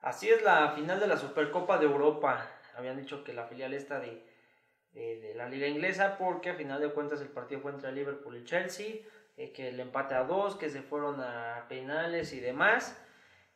Así 0.00 0.28
es 0.28 0.42
la 0.42 0.70
final 0.72 1.00
de 1.00 1.06
la 1.08 1.16
Supercopa 1.16 1.78
de 1.78 1.86
Europa. 1.86 2.48
Habían 2.76 2.96
dicho 2.96 3.24
que 3.24 3.32
la 3.32 3.46
filial 3.46 3.74
esta 3.74 3.98
de, 4.00 4.22
de, 4.92 5.20
de 5.20 5.34
la 5.34 5.48
liga 5.48 5.66
inglesa 5.66 6.16
porque 6.18 6.50
a 6.50 6.54
final 6.54 6.80
de 6.80 6.90
cuentas 6.90 7.20
el 7.20 7.28
partido 7.28 7.60
fue 7.60 7.72
entre 7.72 7.92
Liverpool 7.92 8.36
y 8.36 8.44
Chelsea, 8.44 8.96
eh, 9.36 9.52
que 9.52 9.68
el 9.68 9.80
empate 9.80 10.14
a 10.14 10.24
dos, 10.24 10.56
que 10.56 10.70
se 10.70 10.82
fueron 10.82 11.20
a 11.20 11.66
penales 11.68 12.32
y 12.32 12.40
demás. 12.40 12.96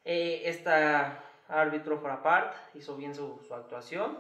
Eh, 0.05 0.43
esta 0.47 1.23
árbitro 1.49 1.99
Frappart 1.99 2.55
hizo 2.75 2.97
bien 2.97 3.15
su, 3.15 3.41
su 3.47 3.55
actuación 3.55 4.19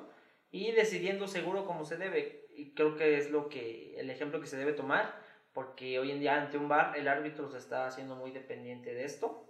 y 0.50 0.72
decidiendo 0.72 1.28
seguro 1.28 1.64
como 1.64 1.84
se 1.84 1.96
debe. 1.96 2.46
Y 2.50 2.74
creo 2.74 2.96
que 2.96 3.16
es 3.18 3.30
lo 3.30 3.48
que 3.48 3.98
el 3.98 4.10
ejemplo 4.10 4.40
que 4.40 4.46
se 4.46 4.56
debe 4.56 4.72
tomar, 4.72 5.14
porque 5.52 5.98
hoy 5.98 6.10
en 6.10 6.20
día 6.20 6.40
ante 6.40 6.58
un 6.58 6.68
bar 6.68 6.96
el 6.96 7.08
árbitro 7.08 7.48
se 7.50 7.58
está 7.58 7.86
haciendo 7.86 8.16
muy 8.16 8.30
dependiente 8.32 8.92
de 8.94 9.04
esto. 9.04 9.46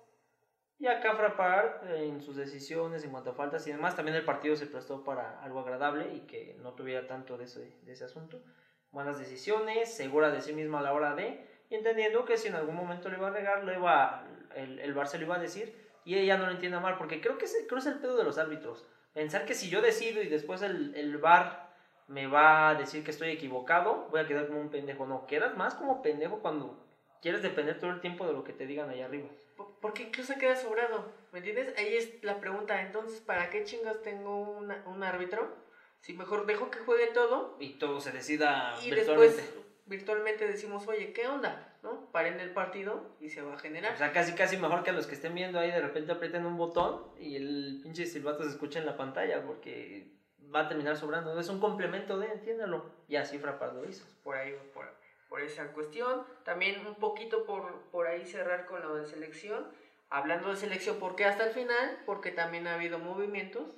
Y 0.81 0.87
acá 0.87 1.14
Frappart 1.14 1.85
en 1.90 2.23
sus 2.23 2.37
decisiones 2.37 3.05
en 3.05 3.11
cuanto 3.11 3.31
a 3.31 3.35
faltas 3.35 3.66
y 3.66 3.71
demás, 3.71 3.97
también 3.97 4.16
el 4.16 4.25
partido 4.25 4.57
se 4.57 4.66
prestó 4.66 5.05
para 5.05 5.38
algo 5.43 5.61
agradable 5.61 6.14
y 6.14 6.21
que 6.21 6.57
no 6.62 6.73
tuviera 6.73 7.07
tanto 7.07 7.37
de 7.37 7.45
ese, 7.45 7.77
de 7.83 7.93
ese 7.93 8.07
asunto. 8.07 8.43
Buenas 8.90 9.19
decisiones, 9.19 9.95
segura 9.95 10.31
de 10.31 10.40
sí 10.40 10.55
misma 10.55 10.79
a 10.79 10.83
la 10.83 10.95
hora 10.95 11.14
de, 11.14 11.47
y 11.69 11.75
entendiendo 11.75 12.25
que 12.25 12.38
si 12.38 12.49
en 12.49 12.55
algún 12.55 12.75
momento 12.75 13.11
le 13.11 13.19
iba 13.19 13.29
a 13.29 13.31
regar, 13.31 13.62
lo 13.62 13.75
iba, 13.75 14.27
el, 14.57 14.79
el 14.79 14.95
VAR 14.95 15.07
se 15.07 15.19
lo 15.19 15.27
iba 15.27 15.37
a 15.37 15.38
decir 15.38 15.77
y 16.07 16.16
ella 16.16 16.38
no 16.38 16.47
lo 16.47 16.53
entienda 16.53 16.81
mal, 16.81 16.97
porque 16.97 17.21
creo 17.21 17.37
que, 17.37 17.45
es, 17.45 17.66
creo 17.69 17.79
es 17.79 17.87
el 17.87 17.99
pedo 17.99 18.16
de 18.16 18.25
los 18.25 18.38
árbitros. 18.38 18.88
Pensar 19.12 19.45
que 19.45 19.53
si 19.53 19.69
yo 19.69 19.83
decido 19.83 20.23
y 20.23 20.29
después 20.29 20.62
el, 20.62 20.95
el 20.95 21.19
VAR 21.19 21.75
me 22.09 22.27
va 22.27 22.71
a 22.71 22.75
decir 22.75 23.05
que 23.05 23.11
estoy 23.11 23.29
equivocado, 23.29 24.09
voy 24.11 24.21
a 24.21 24.27
quedar 24.27 24.47
como 24.47 24.61
un 24.61 24.71
pendejo. 24.71 25.07
No, 25.07 25.27
quedas 25.27 25.59
más 25.59 25.75
como 25.75 26.01
pendejo 26.01 26.40
cuando 26.40 26.83
quieres 27.21 27.43
depender 27.43 27.79
todo 27.79 27.90
el 27.90 28.01
tiempo 28.01 28.27
de 28.27 28.33
lo 28.33 28.45
que 28.45 28.55
te 28.55 28.66
digan 28.66 28.88
allá 28.88 29.05
arriba. 29.05 29.29
Por- 29.61 29.81
Porque 29.81 30.05
incluso 30.05 30.35
queda 30.38 30.57
sobrado, 30.57 31.12
¿me 31.33 31.38
entiendes? 31.40 31.77
Ahí 31.79 31.94
es 31.96 32.23
la 32.25 32.40
pregunta, 32.40 32.81
entonces, 32.83 33.20
¿para 33.20 33.51
qué 33.51 33.64
chingas 33.64 34.01
tengo 34.03 34.40
una- 34.40 34.83
un 34.87 35.03
árbitro? 35.03 35.55
Si 36.01 36.14
mejor 36.14 36.46
dejo 36.46 36.70
que 36.70 36.79
juegue 36.79 37.09
todo 37.09 37.57
Y 37.61 37.75
todo 37.75 38.01
se 38.01 38.11
decida 38.12 38.75
y 38.83 38.90
virtualmente. 38.90 39.37
después 39.37 39.64
virtualmente 39.87 40.46
decimos, 40.46 40.87
oye, 40.88 41.12
¿qué 41.12 41.27
onda? 41.27 41.66
¿No? 41.83 42.11
Paren 42.12 42.38
el 42.40 42.53
partido 42.53 43.16
y 43.20 43.29
se 43.31 43.42
va 43.42 43.55
a 43.55 43.59
generar. 43.59 43.94
O 43.94 43.99
sea, 43.99 44.12
casi 44.12 44.33
casi 44.35 44.57
mejor 44.57 44.83
que 44.83 44.92
los 44.92 45.07
que 45.07 45.14
estén 45.14 45.35
viendo 45.35 45.59
ahí 45.59 45.70
de 45.70 45.81
repente 45.81 46.12
aprieten 46.12 46.46
un 46.46 46.57
botón 46.57 47.03
y 47.18 47.37
el 47.37 47.81
pinche 47.83 48.07
silbato 48.07 48.42
se 48.44 48.51
escucha 48.51 48.79
en 48.79 48.87
la 48.87 48.96
pantalla 48.96 49.42
porque 49.44 50.12
va 50.55 50.61
a 50.61 50.68
terminar 50.68 50.96
sobrando. 50.96 51.38
Es 51.40 51.49
un 51.49 51.59
complemento 51.61 52.18
de, 52.18 52.27
entiéndalo. 52.33 52.85
Y 53.09 53.16
así 53.16 53.38
Frappart 53.38 53.75
lo 53.75 53.88
hizo. 53.88 54.05
por 54.23 54.37
ahí, 54.37 54.55
por, 54.75 54.85
por 55.31 55.40
esa 55.40 55.73
cuestión. 55.73 56.27
También 56.45 56.87
un 56.87 56.97
poquito 56.97 57.47
por, 57.47 57.83
por 57.85 58.07
ahí 58.07 58.27
cerrar 58.27 58.66
con 58.66 58.83
lo 58.83 58.97
de 58.97 59.07
selección. 59.07 59.66
Hablando 60.11 60.51
de 60.51 60.57
selección, 60.57 60.99
¿por 60.99 61.16
qué 61.16 61.25
hasta 61.25 61.45
el 61.45 61.55
final? 61.55 62.03
Porque 62.05 62.33
también 62.33 62.66
ha 62.66 62.75
habido 62.75 62.99
movimientos 62.99 63.77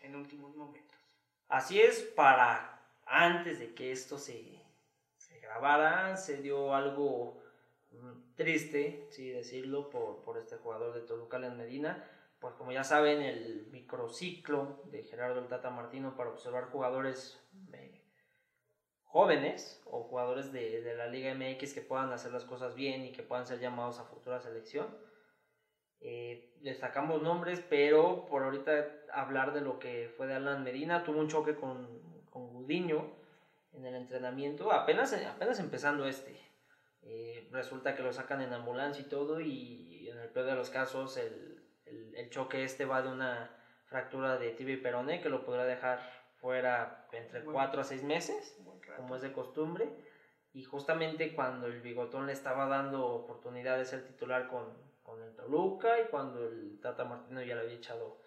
en 0.00 0.16
últimos 0.16 0.56
momentos. 0.56 0.98
Así 1.48 1.80
es, 1.80 2.00
para 2.00 2.80
antes 3.04 3.58
de 3.60 3.74
que 3.74 3.92
esto 3.92 4.18
se, 4.18 4.58
se 5.18 5.38
grabara, 5.38 6.16
se 6.16 6.38
dio 6.38 6.74
algo 6.74 7.42
mm, 7.92 8.34
triste, 8.34 9.06
sí 9.10 9.28
decirlo, 9.28 9.90
por, 9.90 10.22
por 10.22 10.38
este 10.38 10.56
jugador 10.56 10.94
de 10.94 11.02
Toluca, 11.02 11.36
Alan 11.36 11.58
Medina. 11.58 12.08
Pues 12.40 12.54
como 12.54 12.72
ya 12.72 12.84
saben, 12.84 13.20
el 13.20 13.68
microciclo 13.70 14.80
de 14.84 15.02
Gerardo 15.02 15.40
el 15.40 15.48
Tata 15.48 15.68
Martino 15.68 16.16
para 16.16 16.30
observar 16.30 16.70
jugadores 16.70 17.43
jóvenes 19.14 19.80
o 19.86 20.02
jugadores 20.02 20.52
de, 20.52 20.82
de 20.82 20.96
la 20.96 21.06
Liga 21.06 21.32
MX 21.36 21.72
que 21.72 21.82
puedan 21.82 22.12
hacer 22.12 22.32
las 22.32 22.44
cosas 22.44 22.74
bien 22.74 23.04
y 23.04 23.12
que 23.12 23.22
puedan 23.22 23.46
ser 23.46 23.60
llamados 23.60 24.00
a 24.00 24.04
futura 24.06 24.40
selección. 24.40 24.88
Eh, 26.00 26.52
destacamos 26.62 27.22
nombres, 27.22 27.62
pero 27.70 28.26
por 28.26 28.42
ahorita 28.42 28.72
hablar 29.12 29.54
de 29.54 29.60
lo 29.60 29.78
que 29.78 30.12
fue 30.16 30.26
de 30.26 30.34
Alan 30.34 30.64
Medina, 30.64 31.04
tuvo 31.04 31.20
un 31.20 31.28
choque 31.28 31.54
con, 31.54 32.24
con 32.28 32.48
Gudiño 32.48 33.06
en 33.70 33.86
el 33.86 33.94
entrenamiento, 33.94 34.72
apenas, 34.72 35.12
apenas 35.12 35.60
empezando 35.60 36.06
este. 36.06 36.36
Eh, 37.02 37.48
resulta 37.52 37.94
que 37.94 38.02
lo 38.02 38.12
sacan 38.12 38.42
en 38.42 38.52
ambulancia 38.52 39.04
y 39.04 39.08
todo, 39.08 39.40
y 39.40 40.08
en 40.08 40.18
el 40.18 40.30
peor 40.30 40.46
de 40.46 40.56
los 40.56 40.70
casos, 40.70 41.18
el, 41.18 41.62
el, 41.86 42.16
el 42.16 42.30
choque 42.30 42.64
este 42.64 42.84
va 42.84 43.00
de 43.02 43.12
una 43.12 43.56
fractura 43.86 44.38
de 44.38 44.50
tibia 44.50 44.74
y 44.74 44.78
peroné 44.78 45.20
que 45.20 45.28
lo 45.28 45.44
podrá 45.44 45.64
dejar 45.64 46.00
fuera 46.44 47.06
entre 47.12 47.40
Bueno. 47.40 47.52
4 47.52 47.80
a 47.80 47.84
6 47.84 48.02
meses 48.02 48.58
Rato. 48.94 49.02
como 49.02 49.16
es 49.16 49.22
de 49.22 49.32
costumbre. 49.32 49.88
Y 50.52 50.62
justamente 50.64 51.34
cuando 51.34 51.66
el 51.66 51.80
bigotón 51.80 52.26
le 52.26 52.32
estaba 52.32 52.66
dando 52.66 53.04
oportunidad 53.06 53.76
de 53.76 53.84
ser 53.84 54.04
titular 54.04 54.46
con, 54.48 54.72
con 55.02 55.20
el 55.22 55.34
Toluca 55.34 56.00
y 56.00 56.04
cuando 56.06 56.46
el 56.46 56.78
Tata 56.80 57.04
Martino 57.04 57.42
ya 57.42 57.56
le 57.56 57.62
había 57.62 57.74
echado 57.74 58.20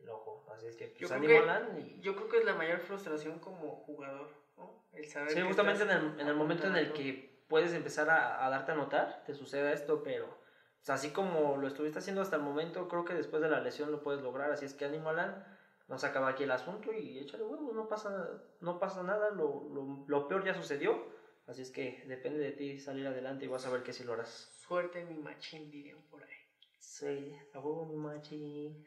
el 0.00 0.08
ojo. 0.08 0.44
Así 0.52 0.66
es 0.66 0.76
que 0.76 0.92
Yo 0.98 1.06
pues 1.08 1.20
creo 1.20 1.48
ánimo 1.50 1.74
que- 1.76 1.80
y- 1.80 2.00
Yo 2.00 2.16
creo 2.16 2.28
que 2.28 2.38
es 2.38 2.44
la 2.44 2.54
mayor 2.54 2.80
frustración 2.80 3.38
como 3.38 3.76
jugador, 3.84 4.28
¿no? 4.56 4.82
El 4.92 5.06
saber 5.06 5.30
Sí, 5.30 5.40
justamente 5.42 5.84
en 5.84 5.90
el, 5.90 6.20
en 6.20 6.26
el 6.28 6.34
momento 6.34 6.66
en 6.66 6.76
el 6.76 6.92
que 6.92 7.44
puedes 7.46 7.72
empezar 7.72 8.10
a, 8.10 8.44
a 8.44 8.50
darte 8.50 8.72
a 8.72 8.74
notar, 8.74 9.22
te 9.24 9.34
suceda 9.34 9.72
esto, 9.72 10.02
pero 10.02 10.38
sea, 10.80 10.96
así 10.96 11.10
como 11.10 11.56
lo 11.56 11.68
estuviste 11.68 11.98
haciendo 12.00 12.22
hasta 12.22 12.36
el 12.36 12.42
momento, 12.42 12.88
creo 12.88 13.04
que 13.04 13.14
después 13.14 13.42
de 13.42 13.48
la 13.48 13.60
lesión 13.60 13.90
lo 13.92 14.02
puedes 14.02 14.22
lograr. 14.22 14.50
Así 14.50 14.64
es 14.64 14.74
que 14.74 14.86
ánimo 14.86 15.10
Alan, 15.10 15.44
no 15.90 15.98
se 15.98 16.06
acaba 16.06 16.28
aquí 16.30 16.44
el 16.44 16.50
asunto 16.52 16.92
y 16.92 17.18
échale 17.18 17.44
huevos, 17.44 17.74
no 17.74 17.88
pasa, 17.88 18.40
no 18.60 18.78
pasa 18.78 19.02
nada, 19.02 19.30
lo, 19.30 19.68
lo, 19.68 20.04
lo 20.06 20.28
peor 20.28 20.44
ya 20.44 20.54
sucedió. 20.54 21.04
Así 21.46 21.62
es 21.62 21.70
que 21.70 22.02
depende 22.06 22.38
de 22.38 22.52
ti 22.52 22.78
salir 22.78 23.06
adelante 23.06 23.44
y 23.44 23.48
vas 23.48 23.66
a 23.66 23.70
ver 23.70 23.82
que 23.82 23.92
si 23.92 24.04
lo 24.04 24.12
harás. 24.12 24.48
Suerte 24.52 25.04
mi 25.04 25.18
machín, 25.18 25.68
dirían 25.68 26.00
por 26.08 26.22
ahí. 26.22 26.30
Sí, 26.78 27.36
a 27.52 27.58
huevo 27.58 27.84
mi 27.84 27.96
machi. 27.96 28.80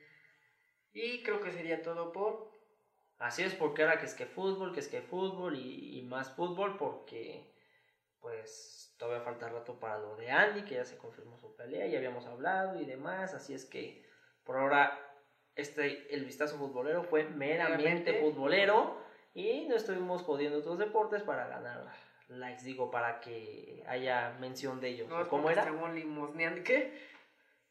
Y 0.94 1.24
creo 1.24 1.42
que 1.42 1.52
sería 1.52 1.82
todo 1.82 2.12
por 2.12 2.54
Así 3.20 3.44
es 3.44 3.54
porque 3.54 3.84
ahora 3.84 4.00
que 4.00 4.06
es 4.06 4.16
que 4.16 4.26
fútbol, 4.26 4.74
que 4.74 4.80
es 4.82 4.88
que 4.88 5.02
fútbol 5.02 5.56
y, 5.56 5.98
y 5.98 6.02
más 6.02 6.32
fútbol 6.32 6.78
porque 6.78 7.50
pues 8.20 8.94
todavía 8.98 9.24
falta 9.24 9.50
rato 9.50 9.80
para 9.80 9.98
lo 9.98 10.16
de 10.16 10.32
Andy, 10.32 10.64
que 10.64 10.76
ya 10.76 10.86
se 10.86 10.98
confirmó 10.98 11.38
su 11.38 11.56
pelea, 11.56 11.88
ya 11.88 11.98
habíamos 11.98 12.26
hablado 12.26 12.80
y 12.80 12.86
demás, 12.86 13.34
así 13.34 13.54
es 13.54 13.66
que 13.66 14.02
por 14.44 14.58
ahora 14.58 15.03
este, 15.56 16.14
el 16.14 16.26
vistazo 16.26 16.58
futbolero 16.58 17.04
fue 17.04 17.26
meramente, 17.26 18.20
futbolero 18.20 18.98
y 19.34 19.66
no 19.68 19.76
estuvimos 19.76 20.24
jodiendo 20.24 20.60
otros 20.60 20.78
deportes 20.78 21.24
para 21.24 21.48
ganar 21.48 21.92
likes, 22.28 22.64
digo, 22.64 22.90
para 22.90 23.20
que 23.20 23.84
haya 23.88 24.36
mención 24.40 24.80
de 24.80 24.90
ellos. 24.90 25.08
No 25.10 25.18
¿O 25.18 25.22
es 25.22 25.28
¿Cómo 25.28 25.50
era? 25.50 25.66
limosneando. 25.94 26.64
¿Qué? 26.64 26.94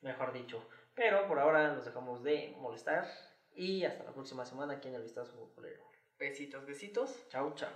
Mejor 0.01 0.33
dicho. 0.33 0.67
Pero 0.95 1.27
por 1.27 1.39
ahora 1.39 1.73
nos 1.73 1.85
dejamos 1.85 2.23
de 2.23 2.55
molestar 2.59 3.07
y 3.55 3.85
hasta 3.85 4.05
la 4.05 4.13
próxima 4.13 4.45
semana 4.45 4.75
aquí 4.75 4.89
en 4.89 4.95
el 4.95 5.03
vistazo 5.03 5.33
futbolero. 5.35 5.83
Besitos, 6.19 6.67
besitos. 6.67 7.29
Chau, 7.29 7.55
chau. 7.55 7.71